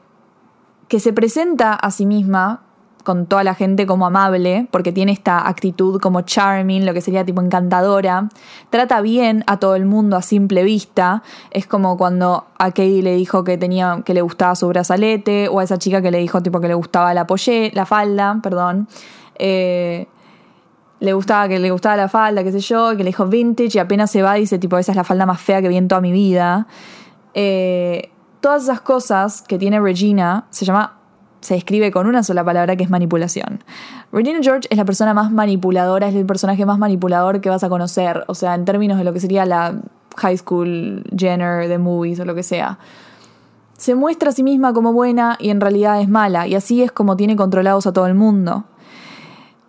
que 0.88 0.98
se 0.98 1.12
presenta 1.12 1.74
a 1.74 1.90
sí 1.90 2.06
misma 2.06 2.62
con 3.04 3.26
toda 3.26 3.44
la 3.44 3.54
gente 3.54 3.86
como 3.86 4.06
amable, 4.06 4.66
porque 4.70 4.90
tiene 4.90 5.12
esta 5.12 5.46
actitud 5.46 6.00
como 6.00 6.22
charming, 6.22 6.84
lo 6.86 6.94
que 6.94 7.00
sería 7.00 7.24
tipo 7.24 7.40
encantadora. 7.40 8.28
Trata 8.70 9.00
bien 9.02 9.44
a 9.46 9.58
todo 9.58 9.76
el 9.76 9.84
mundo 9.84 10.16
a 10.16 10.22
simple 10.22 10.64
vista. 10.64 11.22
Es 11.50 11.66
como 11.66 11.96
cuando 11.96 12.46
a 12.58 12.70
Katie 12.70 13.02
le 13.02 13.14
dijo 13.14 13.44
que 13.44 13.58
tenía 13.58 14.02
que 14.04 14.14
le 14.14 14.22
gustaba 14.22 14.56
su 14.56 14.66
brazalete, 14.66 15.48
o 15.48 15.60
a 15.60 15.64
esa 15.64 15.78
chica 15.78 16.02
que 16.02 16.10
le 16.10 16.18
dijo 16.18 16.42
tipo 16.42 16.60
que 16.60 16.68
le 16.68 16.74
gustaba 16.74 17.14
la 17.14 17.26
la 17.72 17.86
falda, 17.86 18.40
perdón. 18.42 18.88
Eh, 19.38 20.08
le 21.00 21.12
gustaba 21.12 21.48
que 21.48 21.58
le 21.58 21.70
gustaba 21.70 21.96
la 21.96 22.08
falda, 22.08 22.42
qué 22.42 22.52
sé 22.52 22.60
yo, 22.60 22.96
que 22.96 23.04
le 23.04 23.10
dijo 23.10 23.26
vintage 23.26 23.76
y 23.76 23.78
apenas 23.78 24.10
se 24.10 24.22
va 24.22 24.34
dice 24.34 24.58
tipo 24.58 24.78
esa 24.78 24.92
es 24.92 24.96
la 24.96 25.04
falda 25.04 25.26
más 25.26 25.40
fea 25.40 25.60
que 25.60 25.68
vi 25.68 25.76
en 25.76 25.88
toda 25.88 26.00
mi 26.00 26.12
vida. 26.12 26.66
Eh, 27.34 28.10
todas 28.40 28.62
esas 28.64 28.80
cosas 28.80 29.42
que 29.42 29.58
tiene 29.58 29.80
Regina 29.80 30.46
se 30.50 30.64
llama 30.64 30.98
se 31.44 31.54
describe 31.54 31.92
con 31.92 32.06
una 32.06 32.22
sola 32.22 32.42
palabra 32.42 32.74
que 32.74 32.84
es 32.84 32.90
manipulación. 32.90 33.62
Regina 34.12 34.38
George 34.42 34.66
es 34.70 34.78
la 34.78 34.86
persona 34.86 35.12
más 35.12 35.30
manipuladora, 35.30 36.08
es 36.08 36.14
el 36.14 36.24
personaje 36.24 36.64
más 36.64 36.78
manipulador 36.78 37.42
que 37.42 37.50
vas 37.50 37.62
a 37.62 37.68
conocer, 37.68 38.24
o 38.28 38.34
sea, 38.34 38.54
en 38.54 38.64
términos 38.64 38.96
de 38.96 39.04
lo 39.04 39.12
que 39.12 39.20
sería 39.20 39.44
la 39.44 39.74
high 40.16 40.38
school 40.38 41.04
Jenner 41.14 41.68
de 41.68 41.76
movies 41.76 42.18
o 42.20 42.24
lo 42.24 42.34
que 42.34 42.42
sea. 42.42 42.78
Se 43.76 43.94
muestra 43.94 44.30
a 44.30 44.32
sí 44.32 44.42
misma 44.42 44.72
como 44.72 44.94
buena 44.94 45.36
y 45.38 45.50
en 45.50 45.60
realidad 45.60 46.00
es 46.00 46.08
mala, 46.08 46.46
y 46.46 46.54
así 46.54 46.82
es 46.82 46.90
como 46.90 47.14
tiene 47.16 47.36
controlados 47.36 47.86
a 47.86 47.92
todo 47.92 48.06
el 48.06 48.14
mundo. 48.14 48.64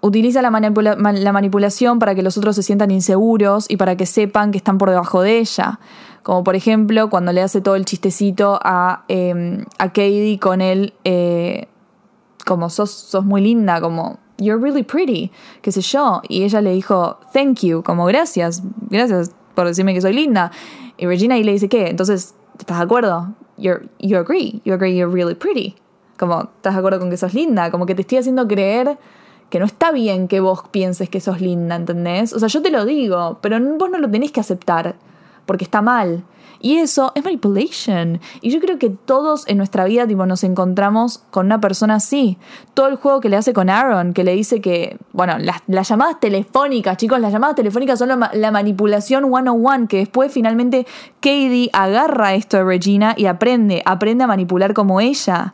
Utiliza 0.05 0.43
la, 0.43 0.51
la 0.51 1.33
manipulación 1.33 1.97
para 1.97 2.13
que 2.13 2.21
los 2.21 2.37
otros 2.37 2.55
se 2.55 2.61
sientan 2.61 2.91
inseguros 2.91 3.65
y 3.67 3.77
para 3.77 3.97
que 3.97 4.05
sepan 4.05 4.51
que 4.51 4.59
están 4.59 4.77
por 4.77 4.91
debajo 4.91 5.23
de 5.23 5.39
ella. 5.39 5.79
Como 6.21 6.43
por 6.43 6.55
ejemplo 6.55 7.09
cuando 7.09 7.31
le 7.31 7.41
hace 7.41 7.59
todo 7.59 7.75
el 7.75 7.85
chistecito 7.85 8.59
a, 8.61 9.03
eh, 9.07 9.63
a 9.79 9.87
Katie 9.87 10.37
con 10.39 10.61
él, 10.61 10.93
eh, 11.05 11.67
como 12.45 12.69
sos, 12.69 12.91
sos 12.91 13.25
muy 13.25 13.41
linda, 13.41 13.81
como 13.81 14.19
you're 14.37 14.61
really 14.61 14.83
pretty, 14.83 15.31
qué 15.63 15.71
sé 15.71 15.81
yo. 15.81 16.21
Y 16.29 16.43
ella 16.43 16.61
le 16.61 16.71
dijo, 16.73 17.17
thank 17.33 17.61
you, 17.61 17.81
como 17.81 18.05
gracias, 18.05 18.61
gracias 18.89 19.31
por 19.55 19.65
decirme 19.65 19.95
que 19.95 20.01
soy 20.01 20.13
linda. 20.13 20.51
Y 20.97 21.07
Regina 21.07 21.33
ahí 21.33 21.43
le 21.43 21.53
dice, 21.53 21.67
¿qué? 21.67 21.87
Entonces, 21.87 22.35
¿estás 22.59 22.77
de 22.77 22.83
acuerdo? 22.83 23.33
You're, 23.57 23.89
you 23.99 24.17
agree, 24.17 24.61
you 24.65 24.73
agree 24.73 24.95
you're 24.95 25.11
really 25.11 25.33
pretty. 25.33 25.75
Como, 26.17 26.49
¿estás 26.57 26.73
de 26.73 26.79
acuerdo 26.79 26.99
con 26.99 27.09
que 27.09 27.17
sos 27.17 27.33
linda? 27.33 27.71
Como 27.71 27.85
que 27.85 27.95
te 27.95 28.01
estoy 28.01 28.19
haciendo 28.19 28.47
creer 28.47 28.97
que 29.55 29.59
no 29.59 29.67
está 29.67 29.93
bien 29.93 30.27
que 30.27 30.41
vos 30.41 30.63
pienses 30.69 31.07
que 31.07 31.21
sos 31.21 31.39
linda, 31.39 31.77
¿entendés? 31.77 32.33
O 32.33 32.39
sea, 32.39 32.49
yo 32.49 32.61
te 32.61 32.71
lo 32.71 32.83
digo, 32.83 33.37
pero 33.39 33.57
vos 33.77 33.89
no 33.89 33.99
lo 33.99 34.11
tenés 34.11 34.33
que 34.33 34.41
aceptar 34.41 34.95
porque 35.45 35.63
está 35.63 35.81
mal. 35.81 36.25
Y 36.65 36.77
eso 36.77 37.11
es 37.13 37.23
manipulation. 37.23 38.19
Y 38.41 38.49
yo 38.49 38.59
creo 38.59 38.79
que 38.79 38.89
todos 38.89 39.47
en 39.47 39.57
nuestra 39.57 39.85
vida 39.85 40.07
tipo, 40.07 40.25
nos 40.25 40.43
encontramos 40.43 41.19
con 41.29 41.45
una 41.45 41.61
persona 41.61 41.93
así. 41.93 42.39
Todo 42.73 42.87
el 42.87 42.95
juego 42.95 43.21
que 43.21 43.29
le 43.29 43.37
hace 43.37 43.53
con 43.53 43.69
Aaron, 43.69 44.13
que 44.13 44.23
le 44.23 44.31
dice 44.33 44.61
que, 44.61 44.97
bueno, 45.13 45.37
las, 45.37 45.87
llamadas 45.87 46.19
telefónicas, 46.19 46.97
chicos, 46.97 47.19
las 47.19 47.31
llamadas 47.31 47.55
telefónicas 47.55 47.99
son 47.99 48.07
la, 48.07 48.31
la 48.33 48.49
manipulación 48.49 49.25
101, 49.25 49.87
que 49.87 49.97
después 49.97 50.31
finalmente 50.31 50.87
Katie 51.19 51.69
agarra 51.71 52.33
esto 52.33 52.57
de 52.57 52.63
Regina 52.63 53.13
y 53.15 53.27
aprende, 53.27 53.83
aprende 53.85 54.23
a 54.23 54.27
manipular 54.27 54.73
como 54.73 54.99
ella. 54.99 55.53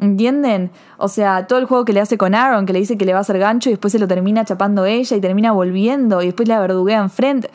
¿Entienden? 0.00 0.70
O 0.96 1.08
sea, 1.08 1.46
todo 1.46 1.58
el 1.58 1.66
juego 1.66 1.84
que 1.84 1.92
le 1.92 2.00
hace 2.00 2.16
con 2.16 2.34
Aaron, 2.34 2.64
que 2.64 2.72
le 2.72 2.78
dice 2.78 2.96
que 2.96 3.04
le 3.04 3.12
va 3.12 3.18
a 3.18 3.20
hacer 3.20 3.38
gancho 3.38 3.68
y 3.68 3.72
después 3.72 3.92
se 3.92 3.98
lo 3.98 4.08
termina 4.08 4.46
chapando 4.46 4.86
ella 4.86 5.18
y 5.18 5.20
termina 5.20 5.52
volviendo 5.52 6.22
y 6.22 6.26
después 6.26 6.48
la 6.48 6.58
verduguea 6.60 7.00
enfrente. 7.00 7.50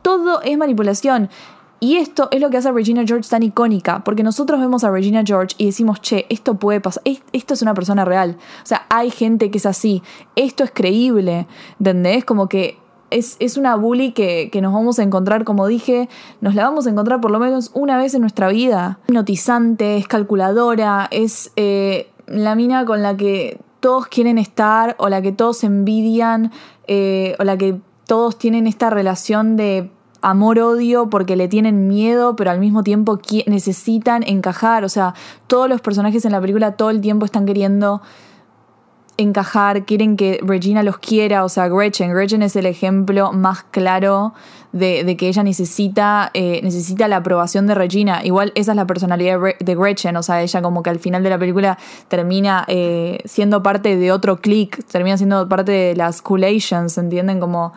Todo 0.00 0.40
es 0.40 0.56
manipulación. 0.56 1.28
Y 1.78 1.96
esto 1.96 2.28
es 2.30 2.40
lo 2.40 2.48
que 2.50 2.56
hace 2.56 2.68
a 2.68 2.72
Regina 2.72 3.04
George 3.06 3.28
tan 3.28 3.42
icónica, 3.42 4.02
porque 4.02 4.22
nosotros 4.22 4.60
vemos 4.60 4.82
a 4.84 4.90
Regina 4.90 5.22
George 5.24 5.54
y 5.58 5.66
decimos, 5.66 6.00
che, 6.00 6.26
esto 6.30 6.54
puede 6.54 6.80
pasar, 6.80 7.02
esto 7.32 7.54
es 7.54 7.62
una 7.62 7.74
persona 7.74 8.04
real. 8.04 8.36
O 8.62 8.66
sea, 8.66 8.86
hay 8.88 9.10
gente 9.10 9.50
que 9.50 9.58
es 9.58 9.66
así, 9.66 10.02
esto 10.36 10.64
es 10.64 10.70
creíble, 10.72 11.46
¿entendés? 11.78 12.24
Como 12.24 12.48
que 12.48 12.78
es, 13.10 13.36
es, 13.40 13.56
una 13.56 13.76
bully 13.76 14.12
que, 14.12 14.48
que, 14.50 14.60
nos 14.60 14.72
vamos 14.72 14.98
a 14.98 15.02
encontrar, 15.02 15.44
como 15.44 15.66
dije, 15.66 16.08
nos 16.40 16.54
la 16.54 16.64
vamos 16.64 16.86
a 16.86 16.90
encontrar 16.90 17.20
por 17.20 17.30
lo 17.30 17.38
menos 17.38 17.70
una 17.74 17.98
vez 17.98 18.14
en 18.14 18.22
nuestra 18.22 18.48
vida. 18.48 18.98
Notizante, 19.08 19.96
es 19.96 20.08
calculadora, 20.08 21.08
es 21.10 21.52
eh, 21.56 22.08
la 22.26 22.54
mina 22.54 22.84
con 22.84 23.02
la 23.02 23.16
que 23.16 23.60
todos 23.80 24.06
quieren 24.08 24.38
estar 24.38 24.96
o 24.98 25.08
la 25.08 25.22
que 25.22 25.32
todos 25.32 25.62
envidian 25.62 26.52
eh, 26.88 27.36
o 27.38 27.44
la 27.44 27.56
que 27.56 27.78
todos 28.06 28.38
tienen 28.38 28.66
esta 28.66 28.90
relación 28.90 29.56
de 29.56 29.90
amor-odio 30.26 31.08
porque 31.08 31.36
le 31.36 31.46
tienen 31.46 31.86
miedo, 31.86 32.34
pero 32.34 32.50
al 32.50 32.58
mismo 32.58 32.82
tiempo 32.82 33.20
necesitan 33.46 34.24
encajar. 34.24 34.84
O 34.84 34.88
sea, 34.88 35.14
todos 35.46 35.68
los 35.68 35.80
personajes 35.80 36.24
en 36.24 36.32
la 36.32 36.40
película 36.40 36.72
todo 36.72 36.90
el 36.90 37.00
tiempo 37.00 37.24
están 37.24 37.46
queriendo 37.46 38.02
encajar, 39.18 39.86
quieren 39.86 40.16
que 40.16 40.40
Regina 40.42 40.82
los 40.82 40.98
quiera, 40.98 41.44
o 41.44 41.48
sea, 41.48 41.68
Gretchen, 41.68 42.12
Gretchen 42.12 42.42
es 42.42 42.54
el 42.56 42.66
ejemplo 42.66 43.32
más 43.32 43.62
claro 43.62 44.34
de, 44.72 45.16
que 45.16 45.28
ella 45.28 45.42
necesita, 45.42 46.30
eh, 46.34 46.60
necesita 46.62 47.08
la 47.08 47.18
aprobación 47.18 47.66
de 47.66 47.74
Regina. 47.74 48.22
Igual 48.24 48.52
esa 48.56 48.72
es 48.72 48.76
la 48.76 48.86
personalidad 48.86 49.38
de 49.58 49.74
Gretchen, 49.74 50.16
o 50.16 50.22
sea, 50.22 50.42
ella 50.42 50.60
como 50.60 50.82
que 50.82 50.90
al 50.90 50.98
final 50.98 51.22
de 51.22 51.30
la 51.30 51.38
película 51.38 51.78
termina 52.08 52.64
eh, 52.68 53.20
siendo 53.24 53.62
parte 53.62 53.96
de 53.96 54.12
otro 54.12 54.38
click, 54.40 54.84
termina 54.86 55.16
siendo 55.16 55.48
parte 55.48 55.72
de 55.72 55.96
las 55.96 56.20
Coolations, 56.20 56.98
¿entienden? 56.98 57.40
Como, 57.40 57.72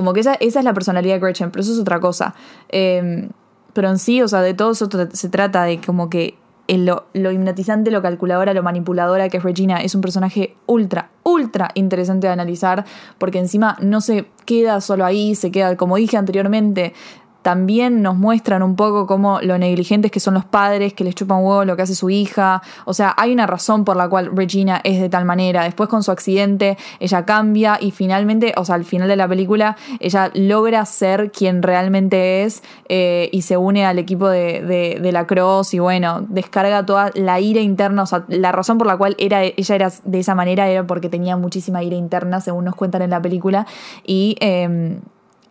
como 0.00 0.14
que 0.14 0.20
esa, 0.20 0.32
esa 0.40 0.60
es 0.60 0.64
la 0.64 0.72
personalidad 0.72 1.16
de 1.16 1.20
Gretchen, 1.20 1.50
pero 1.50 1.60
eso 1.60 1.74
es 1.74 1.78
otra 1.78 2.00
cosa. 2.00 2.34
Em, 2.70 3.28
pero 3.74 3.90
en 3.90 3.98
sí, 3.98 4.22
o 4.22 4.28
sea, 4.28 4.40
de 4.40 4.54
todo 4.54 4.70
eso 4.70 4.88
se 5.12 5.28
trata 5.28 5.64
de 5.64 5.78
como 5.78 6.08
que 6.08 6.38
lo, 6.68 7.04
lo, 7.12 7.30
hipnotizante, 7.30 7.90
lo 7.90 8.00
calculadora, 8.00 8.54
lo 8.54 8.62
manipuladora 8.62 9.28
que 9.28 9.36
es 9.36 9.42
Regina. 9.42 9.82
Es 9.82 9.94
un 9.94 10.00
personaje 10.00 10.56
ultra, 10.64 11.10
ultra 11.22 11.70
interesante 11.74 12.28
de 12.28 12.32
analizar 12.32 12.86
porque 13.18 13.38
encima 13.38 13.76
no 13.82 14.00
se 14.00 14.26
queda 14.46 14.80
solo 14.80 15.04
ahí, 15.04 15.34
se 15.34 15.50
queda, 15.50 15.76
como 15.76 15.96
dije 15.96 16.16
anteriormente, 16.16 16.94
también 17.42 18.02
nos 18.02 18.16
muestran 18.16 18.62
un 18.62 18.76
poco 18.76 19.06
cómo 19.06 19.40
lo 19.40 19.56
negligentes 19.58 20.10
que 20.10 20.20
son 20.20 20.34
los 20.34 20.44
padres, 20.44 20.92
que 20.92 21.04
les 21.04 21.14
chupan 21.14 21.38
huevo 21.42 21.64
lo 21.64 21.76
que 21.76 21.82
hace 21.82 21.94
su 21.94 22.10
hija. 22.10 22.62
O 22.84 22.94
sea, 22.94 23.14
hay 23.16 23.32
una 23.32 23.46
razón 23.46 23.84
por 23.84 23.96
la 23.96 24.08
cual 24.08 24.30
Regina 24.34 24.80
es 24.84 25.00
de 25.00 25.08
tal 25.08 25.24
manera. 25.24 25.64
Después 25.64 25.88
con 25.88 26.02
su 26.02 26.10
accidente, 26.10 26.76
ella 26.98 27.24
cambia 27.24 27.78
y 27.80 27.90
finalmente, 27.90 28.52
o 28.56 28.64
sea, 28.64 28.74
al 28.74 28.84
final 28.84 29.08
de 29.08 29.16
la 29.16 29.26
película, 29.26 29.76
ella 30.00 30.30
logra 30.34 30.84
ser 30.84 31.30
quien 31.30 31.62
realmente 31.62 32.44
es 32.44 32.62
eh, 32.88 33.28
y 33.32 33.42
se 33.42 33.56
une 33.56 33.86
al 33.86 33.98
equipo 33.98 34.28
de, 34.28 34.98
de, 35.00 35.12
la 35.12 35.26
Cross 35.26 35.74
y 35.74 35.80
bueno, 35.80 36.24
descarga 36.28 36.84
toda 36.86 37.10
la 37.14 37.40
ira 37.40 37.60
interna. 37.60 38.02
O 38.02 38.06
sea, 38.06 38.24
la 38.28 38.52
razón 38.52 38.78
por 38.78 38.86
la 38.86 38.96
cual 38.96 39.16
era, 39.18 39.42
ella 39.42 39.74
era 39.74 39.92
de 40.04 40.20
esa 40.20 40.34
manera 40.34 40.68
era 40.68 40.86
porque 40.86 41.08
tenía 41.08 41.36
muchísima 41.36 41.82
ira 41.82 41.96
interna, 41.96 42.40
según 42.40 42.66
nos 42.66 42.76
cuentan 42.76 43.02
en 43.02 43.10
la 43.10 43.22
película. 43.22 43.66
Y... 44.04 44.36
Em, 44.40 45.00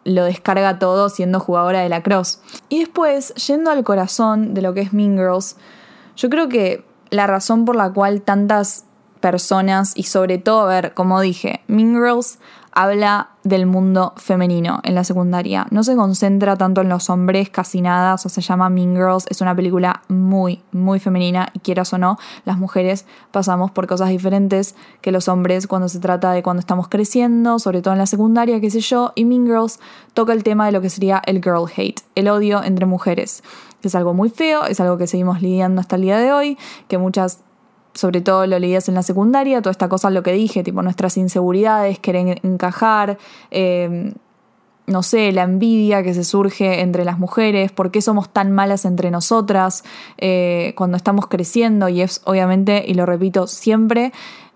lo 0.10 0.26
descarga 0.26 0.80
todo 0.80 1.10
siendo 1.10 1.40
jugadora 1.40 1.82
de 1.82 1.90
la 1.90 2.04
cross. 2.04 2.42
Y 2.70 2.80
después, 2.80 3.34
yendo 3.36 3.72
al 3.72 3.84
corazón 3.84 4.54
de 4.54 4.62
lo 4.62 4.74
que 4.74 4.82
es 4.82 4.94
Mean 4.94 5.18
Girls, 5.18 5.56
yo 6.16 6.30
creo 6.30 6.50
que 6.50 6.86
la 7.10 7.28
razón 7.28 7.66
por 7.66 7.76
la 7.76 7.92
cual 7.92 8.22
tantas 8.22 8.86
personas 9.20 9.94
y 9.96 10.04
sobre 10.04 10.38
todo, 10.38 10.62
a 10.62 10.68
ver, 10.68 10.94
como 10.94 11.20
dije, 11.22 11.62
Mean 11.68 11.94
Girls 11.94 12.40
habla 12.80 13.32
del 13.44 13.66
mundo 13.66 14.14
femenino 14.16 14.80
en 14.84 14.96
la 14.96 15.04
secundaria. 15.04 15.68
No 15.70 15.84
se 15.84 15.98
concentra 15.98 16.56
tanto 16.56 16.80
en 16.80 16.88
los 16.88 17.10
hombres, 17.10 17.50
casi 17.50 17.82
nada, 17.82 18.14
o 18.14 18.18
se 18.18 18.40
llama 18.40 18.70
Mean 18.70 18.96
Girls, 18.96 19.26
es 19.30 19.42
una 19.42 19.54
película 19.54 20.02
muy, 20.08 20.62
muy 20.72 21.00
femenina 21.02 21.50
y 21.54 21.60
quieras 21.60 21.92
o 21.92 21.98
no, 21.98 22.18
las 22.46 22.58
mujeres 22.58 23.06
pasamos 23.32 23.72
por 23.72 23.86
cosas 23.86 24.08
diferentes 24.08 24.76
que 25.02 25.12
los 25.12 25.28
hombres 25.28 25.68
cuando 25.68 25.90
se 25.90 26.00
trata 26.00 26.32
de 26.32 26.42
cuando 26.42 26.62
estamos 26.62 26.88
creciendo, 26.88 27.60
sobre 27.60 27.82
todo 27.82 27.94
en 27.94 27.98
la 27.98 28.06
secundaria, 28.06 28.62
qué 28.62 28.72
sé 28.72 28.80
yo, 28.80 29.12
y 29.14 29.26
Mean 29.26 29.46
Girls 29.46 29.82
toca 30.14 30.32
el 30.32 30.44
tema 30.44 30.66
de 30.66 30.72
lo 30.72 30.80
que 30.80 30.90
sería 30.90 31.22
el 31.26 31.44
girl 31.44 31.66
hate, 31.76 32.00
el 32.16 32.30
odio 32.30 32.64
entre 32.64 32.86
mujeres, 32.86 33.44
es 33.84 33.94
algo 33.94 34.14
muy 34.14 34.30
feo, 34.30 34.64
es 34.64 34.80
algo 34.80 34.98
que 34.98 35.08
seguimos 35.08 35.42
lidiando 35.42 35.82
hasta 35.82 35.98
el 35.98 36.04
día 36.04 36.18
de 36.18 36.32
hoy, 36.32 36.58
que 36.88 36.98
muchas 36.98 37.40
sobre 37.94 38.22
todo 38.22 38.46
lo 38.48 38.60
leías 38.60 38.88
en 38.90 38.96
la 38.96 39.04
secundaria, 39.04 39.62
toda 39.62 39.72
esta 39.72 39.90
cosa, 39.90 40.10
lo 40.10 40.24
que 40.24 40.34
dije, 40.34 40.64
tipo 40.64 40.82
nuestras 40.82 41.18
inseguridades, 41.18 42.00
querer 42.00 42.40
encajar, 42.44 43.18
em, 43.52 44.14
no 44.88 45.04
sé, 45.04 45.32
la 45.32 45.44
envidia 45.44 46.02
que 46.02 46.14
se 46.14 46.24
surge 46.24 46.82
entre 46.82 47.06
las 47.06 47.20
mujeres, 47.20 47.72
por 47.72 47.92
qué 47.92 48.02
somos 48.02 48.30
tan 48.30 48.52
malas 48.52 48.86
entre 48.86 49.12
nosotras 49.12 49.84
eh, 50.18 50.74
cuando 50.76 50.98
estamos 50.98 51.28
creciendo, 51.28 51.90
y 51.90 52.02
es 52.02 52.22
obviamente, 52.26 52.84
y 52.88 52.96
lo 52.96 53.06
repito 53.06 53.46
siempre, 53.46 54.12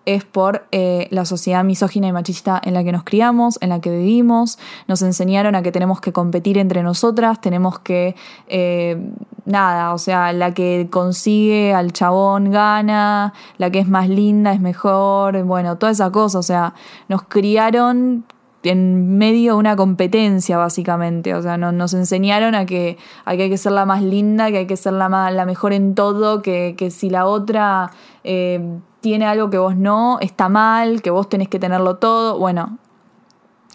es 0.06 0.26
por 0.26 0.66
eh, 0.72 1.08
la 1.12 1.26
sociedad 1.26 1.64
misógina 1.64 2.08
y 2.08 2.12
machista 2.12 2.62
en 2.64 2.74
la 2.74 2.84
que 2.84 2.92
nos 2.92 3.04
criamos, 3.04 3.58
en 3.62 3.70
la 3.70 3.80
que 3.80 3.90
vivimos. 3.90 4.60
Nos 4.88 5.02
enseñaron 5.02 5.56
a 5.56 5.62
que 5.62 5.72
tenemos 5.72 6.02
que 6.02 6.12
competir 6.12 6.58
entre 6.58 6.84
nosotras, 6.84 7.40
tenemos 7.40 7.80
que, 7.80 8.16
eh, 8.48 8.98
nada, 9.46 9.94
o 9.94 9.98
sea, 9.98 10.34
la 10.34 10.54
que 10.54 10.88
consigue 10.90 11.74
al 11.74 11.92
chabón 11.92 12.52
gana, 12.52 13.34
la 13.58 13.70
que 13.72 13.80
es 13.80 13.88
más 13.88 14.10
linda 14.10 14.54
es 14.54 14.62
mejor, 14.62 15.44
bueno, 15.44 15.78
toda 15.78 15.92
esa 15.92 16.12
cosa, 16.12 16.40
o 16.40 16.44
sea, 16.44 16.74
nos 17.10 17.24
criaron 17.24 18.26
en 18.64 19.18
medio 19.18 19.54
de 19.54 19.60
una 19.60 19.76
competencia, 19.76 20.58
básicamente. 20.58 21.36
O 21.36 21.42
sea, 21.42 21.58
nos 21.58 21.94
enseñaron 21.94 22.56
a 22.56 22.66
que, 22.66 22.98
hay 23.26 23.38
que 23.38 23.58
ser 23.58 23.74
la 23.74 23.86
más 23.86 24.02
linda, 24.02 24.52
que 24.52 24.60
hay 24.60 24.68
que 24.68 24.78
ser 24.78 24.94
la, 24.94 25.10
más, 25.10 25.34
la 25.34 25.46
mejor 25.46 25.74
en 25.74 25.96
todo, 25.96 26.42
que, 26.42 26.76
que 26.78 26.90
si 26.90 27.10
la 27.10 27.26
otra 27.26 27.92
eh, 28.24 28.80
tiene 29.02 29.26
algo 29.26 29.50
que 29.50 29.58
vos 29.58 29.76
no, 29.76 30.18
está 30.22 30.50
mal, 30.50 31.02
que 31.02 31.12
vos 31.12 31.30
tenés 31.30 31.50
que 31.50 31.60
tenerlo 31.60 31.98
todo. 31.98 32.40
Bueno, 32.40 32.78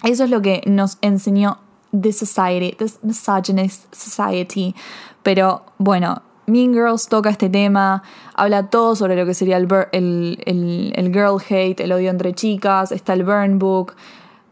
eso 0.03 0.25
es 0.25 0.31
lo 0.31 0.41
que 0.41 0.63
nos 0.67 0.99
enseñó 1.03 1.59
The 1.99 2.13
Society, 2.13 2.77
The 2.77 2.87
Misogynist 3.03 3.95
Society. 3.95 4.75
Pero 5.29 5.61
bueno, 5.77 6.23
Mean 6.47 6.73
Girls 6.73 7.07
toca 7.07 7.29
este 7.29 7.51
tema, 7.51 8.03
habla 8.33 8.71
todo 8.71 8.97
sobre 8.97 9.15
lo 9.15 9.27
que 9.27 9.35
sería 9.35 9.59
el, 9.59 9.69
el, 9.93 10.93
el, 10.97 11.13
girl 11.13 11.37
hate, 11.47 11.79
el 11.81 11.93
odio 11.93 12.09
entre 12.09 12.33
chicas, 12.33 12.93
está 12.93 13.13
el 13.13 13.25
burn 13.25 13.59
book, 13.59 13.95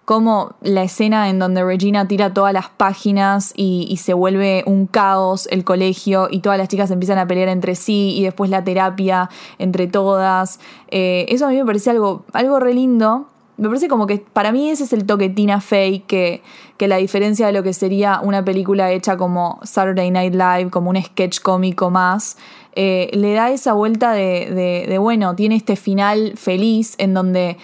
como 0.05 0.55
la 0.61 0.83
escena 0.83 1.31
en 1.31 1.39
donde 1.39 1.65
Regina 1.65 2.07
tira 2.07 2.35
todas 2.35 2.53
las 2.53 2.69
páginas 2.69 3.55
y, 3.57 3.97
se 3.97 4.13
vuelve 4.13 4.65
un 4.67 4.87
caos 4.87 5.49
el 5.51 5.65
colegio 5.65 6.29
y 6.31 6.41
todas 6.41 6.59
las 6.59 6.69
chicas 6.69 6.91
empiezan 6.91 7.17
a 7.17 7.27
pelear 7.27 7.49
entre 7.49 7.75
sí 7.75 8.15
y 8.15 8.25
después 8.25 8.51
la 8.51 8.63
terapia 8.63 9.31
entre 9.59 9.87
todas. 9.87 10.61
Eh, 10.89 11.25
eso 11.31 11.47
a 11.47 11.49
mí 11.49 11.57
me 11.57 11.65
parece 11.65 11.89
algo, 11.89 12.27
algo 12.35 12.61
re 12.61 12.75
lindo. 12.75 13.29
Me 13.59 13.69
parece 13.69 13.89
como 13.89 14.07
que 14.07 14.19
para 14.19 14.53
mí 14.53 14.69
ese 14.69 14.85
es 14.85 14.93
el 14.93 15.07
toque 15.07 15.31
Tina 15.31 15.61
Fey, 15.61 16.01
que, 16.01 16.43
que 16.77 16.89
la 16.89 16.97
diferencia 16.97 17.47
de 17.47 17.53
lo 17.53 17.63
que 17.63 17.73
sería 17.73 18.21
una 18.23 18.45
película 18.45 18.93
hecha 18.93 19.17
como 19.17 19.59
Saturday 19.63 20.11
Night 20.11 20.35
Live, 20.35 20.71
como 20.71 20.91
un 20.91 21.03
sketch 21.03 21.41
cómico 21.41 21.91
más, 21.91 22.37
eh, 22.75 23.09
le 23.15 23.33
da 23.33 23.51
esa 23.51 23.73
vuelta 23.73 24.13
de, 24.13 24.85
de, 24.87 24.99
bueno, 24.99 25.35
tiene 25.35 25.57
este 25.57 25.77
final 25.77 26.35
feliz 26.37 26.95
en 26.99 27.15
donde 27.15 27.57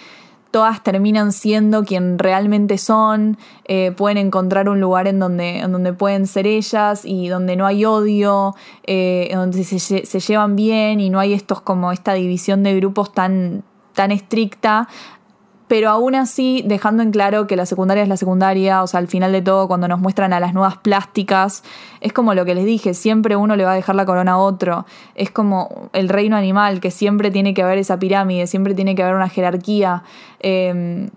todas 0.49 0.83
terminan 0.83 1.31
siendo 1.31 1.83
quien 1.83 2.17
realmente 2.17 2.79
son, 2.79 3.37
eh, 3.65 3.91
pueden 3.95 4.17
encontrar 4.17 4.69
un 4.69 4.79
lugar 4.79 5.07
en 5.07 5.19
donde, 5.19 5.59
en 5.59 5.71
donde 5.71 5.93
pueden 5.93 6.25
ser 6.25 6.47
ellas 6.47 7.05
y 7.05 7.27
donde 7.27 7.55
no 7.55 7.67
hay 7.67 7.85
odio, 7.85 8.55
eh, 8.85 9.31
donde 9.33 9.63
se, 9.63 9.79
se, 9.79 10.19
llevan 10.19 10.55
bien 10.55 10.99
y 10.99 11.11
no 11.11 11.19
hay 11.19 11.33
estos 11.33 11.61
como 11.61 11.91
esta 11.91 12.13
división 12.13 12.63
de 12.63 12.75
grupos 12.75 13.13
tan, 13.13 13.63
tan 13.93 14.11
estricta 14.11 14.87
pero 15.67 15.89
aún 15.89 16.15
así 16.15 16.63
dejando 16.67 17.03
en 17.03 17.11
claro 17.11 17.47
que 17.47 17.55
la 17.55 17.65
secundaria 17.65 18.03
es 18.03 18.09
la 18.09 18.17
secundaria, 18.17 18.83
o 18.83 18.87
sea, 18.87 18.99
al 18.99 19.07
final 19.07 19.31
de 19.31 19.41
todo, 19.41 19.67
cuando 19.67 19.87
nos 19.87 19.99
muestran 19.99 20.33
a 20.33 20.39
las 20.39 20.53
nuevas 20.53 20.77
plásticas, 20.77 21.63
es 22.01 22.13
como 22.13 22.33
lo 22.33 22.45
que 22.45 22.55
les 22.55 22.65
dije, 22.65 22.93
siempre 22.93 23.35
uno 23.35 23.55
le 23.55 23.63
va 23.65 23.71
a 23.71 23.75
dejar 23.75 23.95
la 23.95 24.05
corona 24.05 24.33
a 24.33 24.37
otro, 24.37 24.85
es 25.15 25.31
como 25.31 25.89
el 25.93 26.09
reino 26.09 26.35
animal, 26.35 26.79
que 26.79 26.91
siempre 26.91 27.31
tiene 27.31 27.53
que 27.53 27.63
haber 27.63 27.77
esa 27.77 27.97
pirámide, 27.97 28.47
siempre 28.47 28.73
tiene 28.73 28.95
que 28.95 29.03
haber 29.03 29.15
una 29.15 29.29
jerarquía. 29.29 30.03
Em, 30.39 31.09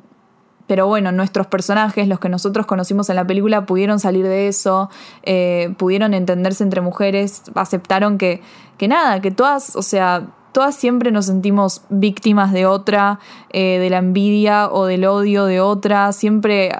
pero 0.67 0.87
bueno, 0.87 1.13
nuestros 1.13 1.47
personajes, 1.47 2.09
los 2.09 2.19
que 2.19 2.29
nosotros 2.29 2.67
conocimos 2.67 3.09
en 3.09 3.17
la 3.17 3.27
película, 3.27 3.67
pudieron 3.67 4.01
salir 4.01 4.25
de 4.25 4.49
eso, 4.49 4.91
eh, 5.23 5.73
pudieron 5.77 6.13
entenderse 6.13 6.65
entre 6.65 6.81
mujeres, 6.81 7.43
aceptaron 7.55 8.19
que, 8.19 8.43
que 8.77 8.89
nada, 8.89 9.21
que 9.21 9.31
todas, 9.31 9.77
o 9.77 9.83
sea, 9.83 10.27
todas 10.57 10.75
siempre 10.75 11.11
nos 11.11 11.27
sentimos 11.27 11.83
víctimas 11.91 12.51
de 12.51 12.65
otra, 12.65 13.21
eh, 13.51 13.79
de 13.79 13.91
la 13.91 13.99
envidia 13.99 14.71
o 14.73 14.87
del 14.87 15.05
odio 15.05 15.45
de 15.45 15.61
otra, 15.61 16.13
siempre 16.13 16.73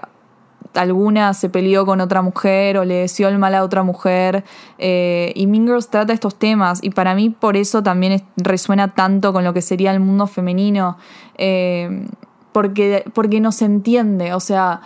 alguna 0.73 1.35
se 1.35 1.51
peleó 1.51 1.85
con 1.85 2.01
otra 2.01 2.23
mujer 2.23 2.79
o 2.79 2.87
le 2.87 2.95
deseó 2.95 3.29
el 3.29 3.37
mal 3.37 3.55
a 3.55 3.63
otra 3.63 3.83
mujer. 3.83 4.45
Eh, 4.79 5.31
y 5.37 5.47
Mean 5.47 5.67
Girls 5.67 5.91
trata 5.91 6.15
estos 6.15 6.37
temas 6.37 6.83
y 6.83 6.89
para 6.89 7.15
mí 7.15 7.29
por 7.29 7.55
eso 7.55 7.83
también 7.83 8.23
resuena 8.39 8.95
tanto 8.95 9.35
con 9.35 9.45
lo 9.45 9.53
que 9.53 9.61
sería 9.61 9.93
el 9.93 10.01
mundo 10.01 10.27
femenino 10.27 10.97
porque, 12.53 13.05
porque 13.13 13.41
no 13.43 13.53
se 13.53 13.67
entiende, 13.67 14.33
o 14.33 14.41
sea, 14.41 14.81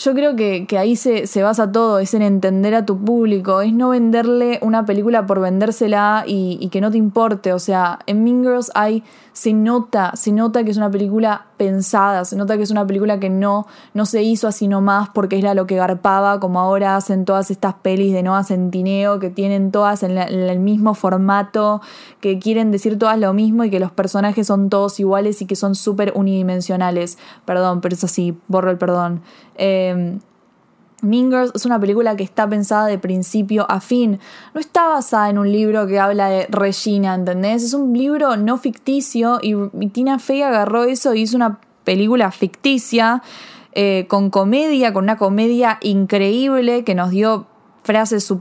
yo 0.00 0.14
creo 0.14 0.34
que, 0.34 0.66
ahí 0.78 0.96
se, 0.96 1.26
se, 1.26 1.42
basa 1.42 1.70
todo, 1.70 1.98
es 1.98 2.14
en 2.14 2.22
entender 2.22 2.74
a 2.74 2.86
tu 2.86 3.04
público, 3.04 3.60
es 3.60 3.72
no 3.74 3.90
venderle 3.90 4.58
una 4.62 4.86
película 4.86 5.26
por 5.26 5.40
vendérsela 5.40 6.24
y, 6.26 6.56
y 6.58 6.68
que 6.70 6.80
no 6.80 6.90
te 6.90 6.96
importe, 6.96 7.52
o 7.52 7.58
sea, 7.58 7.98
en 8.06 8.24
Mean 8.24 8.42
Girls 8.42 8.70
hay 8.74 9.04
se 9.34 9.52
nota, 9.52 10.12
se 10.16 10.32
nota 10.32 10.64
que 10.64 10.70
es 10.70 10.78
una 10.78 10.90
película 10.90 11.46
pensada, 11.60 12.24
se 12.24 12.36
nota 12.36 12.56
que 12.56 12.62
es 12.62 12.70
una 12.70 12.86
película 12.86 13.20
que 13.20 13.28
no, 13.28 13.66
no 13.92 14.06
se 14.06 14.22
hizo 14.22 14.48
así 14.48 14.66
nomás 14.66 15.10
porque 15.10 15.38
era 15.38 15.52
lo 15.52 15.66
que 15.66 15.76
garpaba, 15.76 16.40
como 16.40 16.58
ahora 16.58 16.96
hacen 16.96 17.26
todas 17.26 17.50
estas 17.50 17.74
pelis 17.74 18.14
de 18.14 18.22
Noah 18.22 18.44
Centineo, 18.44 19.18
que 19.18 19.28
tienen 19.28 19.70
todas 19.70 20.02
en, 20.02 20.16
el 20.16 20.58
mismo 20.58 20.94
formato, 20.94 21.82
que 22.22 22.38
quieren 22.38 22.70
decir 22.70 22.98
todas 22.98 23.18
lo 23.18 23.34
mismo 23.34 23.62
y 23.64 23.68
que 23.68 23.78
los 23.78 23.92
personajes 23.92 24.46
son 24.46 24.70
todos 24.70 24.98
iguales 25.00 25.42
y 25.42 25.46
que 25.46 25.54
son 25.54 25.74
súper 25.74 26.14
unidimensionales. 26.14 27.18
Perdón, 27.44 27.82
pero 27.82 27.94
es 27.94 28.04
así, 28.04 28.38
borro 28.48 28.70
el 28.70 28.78
perdón. 28.78 29.20
Eh, 29.56 30.18
Mean 31.02 31.32
es 31.54 31.66
una 31.66 31.80
película 31.80 32.16
que 32.16 32.24
está 32.24 32.48
pensada 32.48 32.86
de 32.86 32.98
principio 32.98 33.66
a 33.70 33.80
fin. 33.80 34.20
No 34.54 34.60
está 34.60 34.88
basada 34.88 35.30
en 35.30 35.38
un 35.38 35.50
libro 35.50 35.86
que 35.86 35.98
habla 35.98 36.28
de 36.28 36.46
Regina, 36.50 37.14
¿entendés? 37.14 37.62
Es 37.62 37.74
un 37.74 37.92
libro 37.96 38.36
no 38.36 38.58
ficticio 38.58 39.38
y, 39.42 39.54
Tina 39.88 40.18
Fey 40.18 40.42
agarró 40.42 40.84
eso 40.84 41.14
y 41.14 41.22
hizo 41.22 41.36
una 41.36 41.60
película 41.84 42.30
ficticia 42.30 43.22
eh, 43.72 44.06
con 44.08 44.30
comedia, 44.30 44.92
con 44.92 45.04
una 45.04 45.16
comedia 45.16 45.78
increíble 45.80 46.84
que 46.84 46.94
nos 46.94 47.10
dio 47.10 47.46
frases 47.82 48.32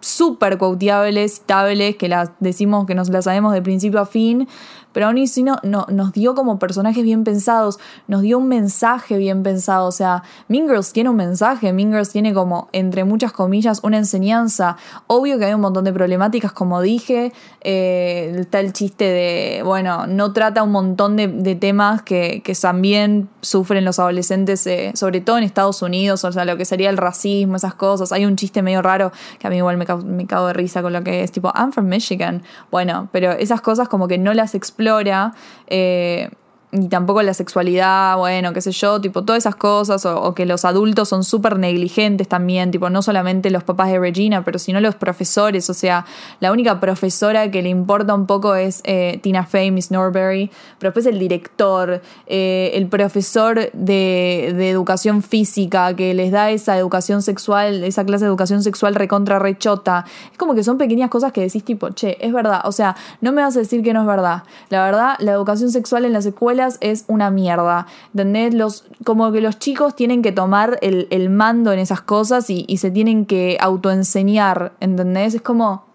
súper 0.00 0.58
quoteables, 0.58 1.34
citables, 1.34 1.96
que 1.96 2.08
las 2.08 2.30
decimos 2.40 2.86
que 2.86 2.94
nos 2.94 3.08
las 3.08 3.24
sabemos 3.24 3.52
de 3.52 3.62
principio 3.62 4.00
a 4.00 4.06
fin, 4.06 4.48
pero 4.98 5.06
aún 5.06 5.22
así 5.22 5.44
no, 5.44 5.60
nos 5.62 6.12
dio 6.12 6.34
como 6.34 6.58
personajes 6.58 7.04
bien 7.04 7.22
pensados, 7.22 7.78
nos 8.08 8.22
dio 8.22 8.36
un 8.36 8.48
mensaje 8.48 9.16
bien 9.16 9.44
pensado, 9.44 9.86
o 9.86 9.92
sea, 9.92 10.24
Mean 10.48 10.66
Girls 10.66 10.92
tiene 10.92 11.08
un 11.08 11.14
mensaje, 11.14 11.72
Mean 11.72 11.92
Girls 11.92 12.10
tiene 12.10 12.34
como, 12.34 12.68
entre 12.72 13.04
muchas 13.04 13.30
comillas, 13.30 13.78
una 13.84 13.98
enseñanza, 13.98 14.76
obvio 15.06 15.38
que 15.38 15.44
hay 15.44 15.54
un 15.54 15.60
montón 15.60 15.84
de 15.84 15.92
problemáticas, 15.92 16.50
como 16.50 16.82
dije, 16.82 17.32
eh, 17.60 18.38
está 18.40 18.58
el 18.58 18.72
chiste 18.72 19.04
de, 19.04 19.62
bueno, 19.64 20.08
no 20.08 20.32
trata 20.32 20.64
un 20.64 20.72
montón 20.72 21.14
de, 21.14 21.28
temas 21.60 22.02
que, 22.02 22.42
también 22.60 23.28
sufren 23.40 23.84
los 23.84 24.00
adolescentes, 24.00 24.66
eh, 24.66 24.90
sobre 24.96 25.20
todo 25.20 25.38
en 25.38 25.44
Estados 25.44 25.80
Unidos, 25.80 26.24
o 26.24 26.32
sea, 26.32 26.44
lo 26.44 26.56
que 26.56 26.64
sería 26.64 26.90
el 26.90 26.96
racismo, 26.96 27.54
esas 27.54 27.74
cosas, 27.74 28.10
hay 28.10 28.26
un 28.26 28.34
chiste 28.34 28.62
medio 28.62 28.82
raro 28.82 29.12
que 29.38 29.46
a 29.46 29.50
mí 29.50 29.58
igual 29.58 29.76
me, 29.76 29.86
me 30.06 30.26
cago 30.26 30.48
de 30.48 30.54
risa 30.54 30.82
con 30.82 30.92
lo 30.92 31.04
que 31.04 31.22
es, 31.22 31.30
tipo, 31.30 31.52
I'm 31.54 31.70
from 31.70 31.86
Michigan, 31.86 32.42
bueno, 32.72 33.08
pero 33.12 33.30
esas 33.30 33.60
cosas 33.60 33.86
como 33.88 34.08
que 34.08 34.18
no 34.18 34.34
las 34.34 34.56
explora 34.56 34.87
explora. 34.88 35.32
Eh, 35.68 36.30
ni 36.70 36.88
tampoco 36.88 37.22
la 37.22 37.32
sexualidad, 37.32 38.18
bueno, 38.18 38.52
qué 38.52 38.60
sé 38.60 38.72
yo, 38.72 39.00
tipo 39.00 39.24
todas 39.24 39.42
esas 39.42 39.56
cosas, 39.56 40.04
o, 40.04 40.34
que 40.34 40.44
los 40.44 40.66
adultos 40.66 41.08
son 41.08 41.24
súper 41.24 41.58
negligentes 41.58 42.28
también, 42.28 42.70
tipo 42.70 42.90
no 42.90 43.00
solamente 43.00 43.50
los 43.50 43.64
papás 43.64 43.90
de 43.90 43.98
Regina, 43.98 44.44
pero 44.44 44.58
sino 44.58 44.78
los 44.80 44.94
profesores, 44.94 45.70
o 45.70 45.74
sea, 45.74 46.04
la 46.40 46.52
única 46.52 46.78
profesora 46.78 47.50
que 47.50 47.62
le 47.62 47.70
importa 47.70 48.14
un 48.14 48.26
poco 48.26 48.54
es 48.54 48.82
eh, 48.84 49.18
Tina 49.22 49.46
Fey, 49.46 49.70
Miss 49.70 49.90
Norbury, 49.90 50.50
pero 50.78 50.90
después 50.90 51.06
el 51.06 51.18
director, 51.18 52.02
eh, 52.26 52.70
el 52.74 52.86
profesor 52.88 53.70
de, 53.72 54.68
educación 54.68 55.22
física 55.22 55.94
que 55.96 56.12
les 56.12 56.30
da 56.30 56.50
esa 56.50 56.76
educación 56.76 57.22
sexual, 57.22 57.82
esa 57.84 58.04
clase 58.04 58.24
de 58.24 58.28
educación 58.28 58.62
sexual 58.62 58.94
recontra 58.94 59.38
rechota, 59.38 60.04
es 60.30 60.36
como 60.36 60.54
que 60.54 60.62
son 60.62 60.76
pequeñas 60.76 61.08
cosas 61.08 61.32
que 61.32 61.40
decís 61.40 61.64
tipo, 61.64 61.88
che, 61.90 62.18
es 62.20 62.32
verdad, 62.32 62.60
o 62.64 62.72
sea, 62.72 62.94
no 63.22 63.32
me 63.32 63.40
vas 63.40 63.56
a 63.56 63.60
decir 63.60 63.82
que 63.82 63.94
no 63.94 64.02
es 64.02 64.06
verdad, 64.06 64.42
la 64.68 64.84
verdad, 64.84 65.14
la 65.20 65.32
educación 65.32 65.70
sexual 65.70 66.04
en 66.04 66.12
las 66.12 66.26
escuelas 66.26 66.57
es 66.80 67.04
una 67.08 67.30
mierda. 67.30 67.86
¿Entendés? 68.14 68.54
Los, 68.54 68.84
como 69.04 69.32
que 69.32 69.40
los 69.40 69.58
chicos 69.58 69.94
tienen 69.94 70.22
que 70.22 70.32
tomar 70.32 70.78
el, 70.82 71.30
mando 71.30 71.72
en 71.72 71.78
esas 71.78 72.00
cosas 72.00 72.50
y, 72.50 72.76
se 72.78 72.90
tienen 72.90 73.26
que 73.26 73.56
autoenseñar. 73.60 74.72
¿Entendés? 74.80 75.34
Es 75.34 75.42
como 75.42 75.86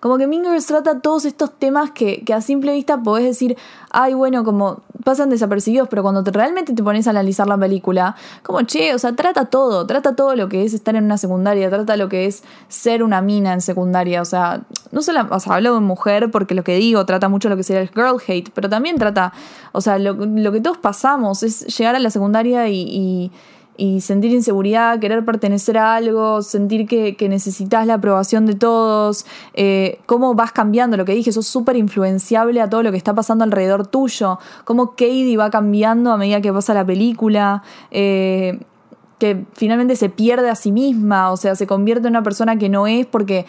como 0.00 0.18
que 0.18 0.26
Mingers 0.26 0.66
trata 0.66 1.00
todos 1.00 1.24
estos 1.24 1.58
temas 1.58 1.90
que, 1.92 2.22
a 2.34 2.42
simple 2.42 2.74
vista 2.74 3.02
podés 3.02 3.24
decir, 3.24 3.56
ay, 3.90 4.12
bueno, 4.12 4.44
como 4.44 4.82
pasan 5.04 5.30
desapercibidos, 5.30 5.88
pero 5.88 6.02
cuando 6.02 6.22
realmente 6.22 6.72
te 6.72 6.82
pones 6.82 7.06
a 7.06 7.10
analizar 7.10 7.46
la 7.46 7.58
película, 7.58 8.16
como, 8.42 8.62
che, 8.62 8.94
o 8.94 8.98
sea, 8.98 9.14
trata 9.14 9.44
todo, 9.44 9.86
trata 9.86 10.16
todo 10.16 10.34
lo 10.34 10.48
que 10.48 10.64
es 10.64 10.74
estar 10.74 10.96
en 10.96 11.04
una 11.04 11.18
secundaria, 11.18 11.70
trata 11.70 11.96
lo 11.96 12.08
que 12.08 12.26
es 12.26 12.42
ser 12.68 13.02
una 13.02 13.20
mina 13.20 13.52
en 13.52 13.60
secundaria, 13.60 14.22
o 14.22 14.24
sea, 14.24 14.62
no 14.90 15.02
solo, 15.02 15.26
o 15.30 15.40
sea, 15.40 15.54
hablo 15.54 15.74
de 15.74 15.80
mujer 15.80 16.30
porque 16.30 16.54
lo 16.54 16.64
que 16.64 16.76
digo 16.76 17.04
trata 17.04 17.28
mucho 17.28 17.48
lo 17.48 17.56
que 17.56 17.62
sería 17.62 17.82
el 17.82 17.88
girl 17.88 18.16
hate, 18.26 18.50
pero 18.54 18.68
también 18.68 18.96
trata, 18.98 19.32
o 19.72 19.80
sea, 19.80 19.98
lo, 19.98 20.16
que 20.52 20.60
todos 20.60 20.78
pasamos 20.78 21.42
es 21.42 21.66
llegar 21.76 21.94
a 21.94 21.98
la 21.98 22.10
secundaria 22.10 22.68
y 22.68 23.04
y 23.04 23.30
sentir 24.00 24.32
inseguridad, 24.32 24.98
querer 25.00 25.24
pertenecer 25.24 25.78
a 25.78 25.96
algo, 25.96 26.42
sentir 26.42 26.86
que, 26.86 27.16
necesitas 27.28 27.86
la 27.86 27.94
aprobación 27.94 28.46
de 28.46 28.54
todos, 28.54 29.26
eh, 29.54 29.98
cómo 30.06 30.34
vas 30.34 30.52
cambiando, 30.52 30.96
lo 30.96 31.04
que 31.04 31.12
dije, 31.12 31.32
sos 31.32 31.46
súper 31.46 31.76
influenciable 31.76 32.60
a 32.60 32.68
todo 32.68 32.82
lo 32.82 32.90
que 32.90 32.98
está 32.98 33.14
pasando 33.14 33.44
alrededor 33.44 33.86
tuyo, 33.86 34.38
cómo 34.64 34.90
Katie 34.90 35.36
va 35.36 35.50
cambiando 35.50 36.12
a 36.12 36.16
medida 36.16 36.40
que 36.40 36.52
pasa 36.52 36.74
la 36.74 36.84
película. 36.84 37.62
Eh, 37.90 38.60
que 39.18 39.44
finalmente 39.54 39.94
se 39.96 40.08
pierde 40.08 40.50
a 40.50 40.56
sí 40.56 40.72
misma, 40.72 41.30
o 41.30 41.36
sea, 41.36 41.54
se 41.54 41.66
convierte 41.66 42.08
en 42.08 42.12
una 42.12 42.22
persona 42.22 42.58
que 42.58 42.68
no 42.68 42.86
es 42.86 43.06
porque 43.06 43.46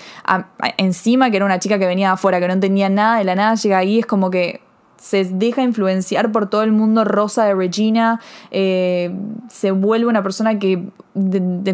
encima 0.77 1.31
que 1.31 1.37
era 1.37 1.45
una 1.45 1.59
chica 1.59 1.79
que 1.79 1.87
venía 1.87 2.09
de 2.09 2.13
afuera, 2.13 2.39
que 2.39 2.47
no 2.47 2.53
entendía 2.53 2.87
nada, 2.87 3.17
de 3.17 3.23
la 3.23 3.35
nada 3.35 3.55
llega 3.55 3.79
ahí, 3.79 3.99
es 3.99 4.05
como 4.05 4.29
que 4.29 4.61
se 4.97 5.25
deja 5.25 5.61
influenciar 5.61 6.31
por 6.31 6.49
todo 6.49 6.63
el 6.63 6.71
mundo 6.71 7.03
rosa 7.03 7.45
de 7.45 7.53
Regina, 7.53 8.21
eh, 8.51 9.13
se 9.49 9.71
vuelve 9.71 10.07
una 10.07 10.23
persona 10.23 10.57
que 10.59 10.89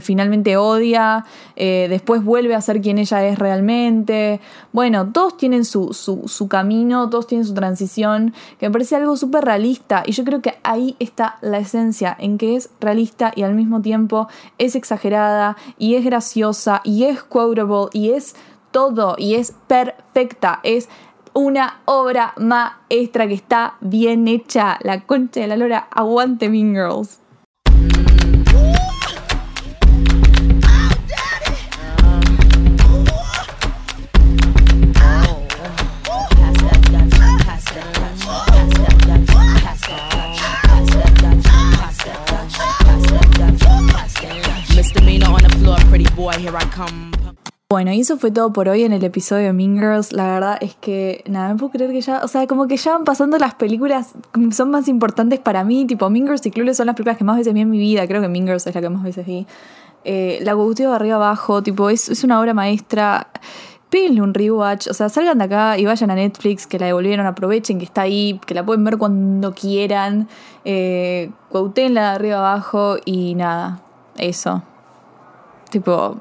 finalmente 0.02 0.56
odia, 0.58 1.26
eh, 1.56 1.88
después 1.90 2.24
vuelve 2.24 2.54
a 2.54 2.62
ser 2.62 2.82
quien 2.82 2.98
ella 2.98 3.26
es 3.26 3.40
realmente. 3.40 4.40
Bueno, 4.72 5.12
todos 5.12 5.38
tienen 5.38 5.66
su, 5.66 5.94
su, 5.94 6.48
camino, 6.48 7.10
todos 7.10 7.28
tienen 7.28 7.46
su 7.46 7.54
transición, 7.54 8.34
que 8.60 8.68
me 8.68 8.72
parece 8.72 8.96
algo 8.96 9.18
súper 9.18 9.46
realista 9.46 10.04
y 10.06 10.12
yo 10.12 10.24
creo 10.24 10.42
que 10.42 10.56
ahí 10.64 10.96
está 11.00 11.38
la 11.42 11.58
esencia, 11.58 12.16
en 12.20 12.38
que 12.38 12.56
es 12.56 12.70
realista 12.80 13.32
y 13.36 13.44
al 13.44 13.56
mismo 13.56 13.82
tiempo 13.82 14.28
es 14.58 14.76
exagerada 14.76 15.58
y 15.78 15.96
es 15.96 16.06
graciosa 16.06 16.82
y 16.84 17.06
es 17.06 17.24
quotable 17.24 17.52
y 17.94 18.12
es 18.12 18.36
todo 18.72 19.16
y 19.18 19.36
es 19.36 19.54
perfecta, 19.68 20.60
es 20.64 20.90
una 21.34 21.82
obra 21.86 22.34
maestra 22.38 23.28
que 23.28 23.34
está 23.34 23.76
bien 23.82 24.28
hecha. 24.28 24.78
La 24.82 25.02
concha 25.02 25.42
de 25.42 25.48
la 25.48 25.58
lora, 25.58 25.88
aguante 25.92 26.50
Mean 26.50 26.74
Girls. 26.74 27.20
Misdemeanor 44.76 45.30
on 45.30 45.44
the 45.44 45.56
floor, 45.60 45.78
pretty 45.90 46.10
boy, 46.16 46.34
here 46.34 46.56
I 46.56 46.64
come. 46.66 47.21
Bueno, 47.72 47.94
y 47.94 48.02
eso 48.02 48.18
fue 48.18 48.32
todo 48.32 48.52
por 48.52 48.68
hoy 48.68 48.84
en 48.84 48.92
el 48.92 49.02
episodio 49.02 49.46
de 49.46 49.54
Mean 49.54 49.78
Girls. 49.78 50.12
La 50.12 50.34
verdad 50.34 50.58
es 50.60 50.76
que, 50.76 51.24
nada, 51.26 51.48
no 51.48 51.56
puedo 51.56 51.72
creer 51.72 51.92
que 51.92 52.02
ya, 52.02 52.20
o 52.22 52.28
sea, 52.28 52.46
como 52.46 52.68
que 52.68 52.76
ya 52.76 52.92
van 52.92 53.06
pasando 53.06 53.38
las 53.38 53.56
películas 53.56 54.10
que 54.34 54.52
son 54.52 54.72
más 54.72 54.90
importantes 54.90 55.40
para 55.40 55.64
mí. 55.64 55.86
Tipo, 55.86 56.10
Mean 56.10 56.26
Girls 56.26 56.46
y 56.46 56.52
Clueless 56.52 56.76
son 56.76 56.88
las 56.88 56.98
películas 56.98 57.18
que 57.18 57.24
más 57.24 57.38
veces 57.38 57.54
vi 57.54 57.62
en 57.62 57.70
mi 57.70 57.78
vida. 57.78 58.06
Creo 58.08 58.22
que 58.22 58.28
Mean 58.28 58.46
Girls 58.46 58.68
es 58.68 58.76
la 58.76 58.82
que 58.82 58.90
más 58.90 59.04
veces 59.04 59.26
vi. 59.26 59.48
Eh, 60.04 60.40
la 60.42 60.52
gusteo 60.52 60.90
de 60.90 60.98
arriba 60.98 61.16
abajo, 61.16 61.64
tipo, 61.64 61.90
es, 61.90 62.10
es 62.10 62.26
una 62.26 62.42
obra 62.42 62.54
maestra. 62.54 63.28
Pídenle 63.90 64.22
un 64.22 64.34
rewatch, 64.34 64.90
o 64.90 64.94
sea, 64.94 65.08
salgan 65.08 65.38
de 65.38 65.46
acá 65.46 65.78
y 65.78 65.86
vayan 65.86 66.12
a 66.12 66.16
Netflix, 66.16 66.68
que 66.68 66.78
la 66.78 66.88
devolvieron, 66.88 67.26
aprovechen 67.26 67.80
que 67.80 67.86
está 67.86 68.02
ahí, 68.02 68.38
que 68.46 68.54
la 68.54 68.66
pueden 68.66 68.84
ver 68.84 68.98
cuando 68.98 69.54
quieran. 69.54 70.28
Eh, 70.66 71.32
de 71.54 72.00
arriba 72.00 72.40
abajo 72.40 72.98
y 73.06 73.34
nada, 73.36 73.80
eso. 74.18 74.62
Tipo, 75.70 76.20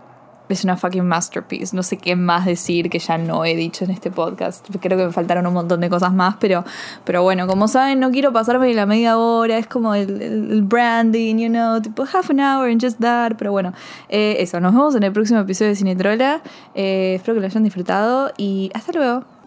es 0.54 0.64
una 0.64 0.76
fucking 0.76 1.06
masterpiece. 1.06 1.74
No 1.74 1.82
sé 1.82 1.96
qué 1.96 2.16
más 2.16 2.46
decir 2.46 2.90
que 2.90 2.98
ya 2.98 3.18
no 3.18 3.44
he 3.44 3.54
dicho 3.54 3.84
en 3.84 3.90
este 3.90 4.10
podcast. 4.10 4.66
Creo 4.80 4.98
que 4.98 5.06
me 5.06 5.12
faltaron 5.12 5.46
un 5.46 5.54
montón 5.54 5.80
de 5.80 5.90
cosas 5.90 6.12
más, 6.12 6.36
pero, 6.40 6.64
pero 7.04 7.22
bueno, 7.22 7.46
como 7.46 7.68
saben, 7.68 8.00
no 8.00 8.10
quiero 8.10 8.32
pasarme 8.32 8.72
la 8.74 8.86
media 8.86 9.18
hora. 9.18 9.58
Es 9.58 9.66
como 9.66 9.94
el, 9.94 10.20
el 10.22 10.62
branding, 10.62 11.36
you 11.36 11.48
know, 11.48 11.80
tipo 11.80 12.04
half 12.04 12.30
an 12.30 12.40
hour 12.40 12.70
and 12.70 12.82
just 12.82 13.00
that. 13.00 13.32
Pero 13.38 13.52
bueno, 13.52 13.72
eh, 14.08 14.36
eso. 14.38 14.60
Nos 14.60 14.72
vemos 14.74 14.94
en 14.94 15.02
el 15.02 15.12
próximo 15.12 15.40
episodio 15.40 15.70
de 15.70 15.76
Cinetrola. 15.76 16.42
Eh, 16.74 17.14
espero 17.16 17.34
que 17.34 17.40
lo 17.40 17.46
hayan 17.46 17.64
disfrutado 17.64 18.32
y 18.36 18.70
hasta 18.74 18.92
luego. 18.92 19.39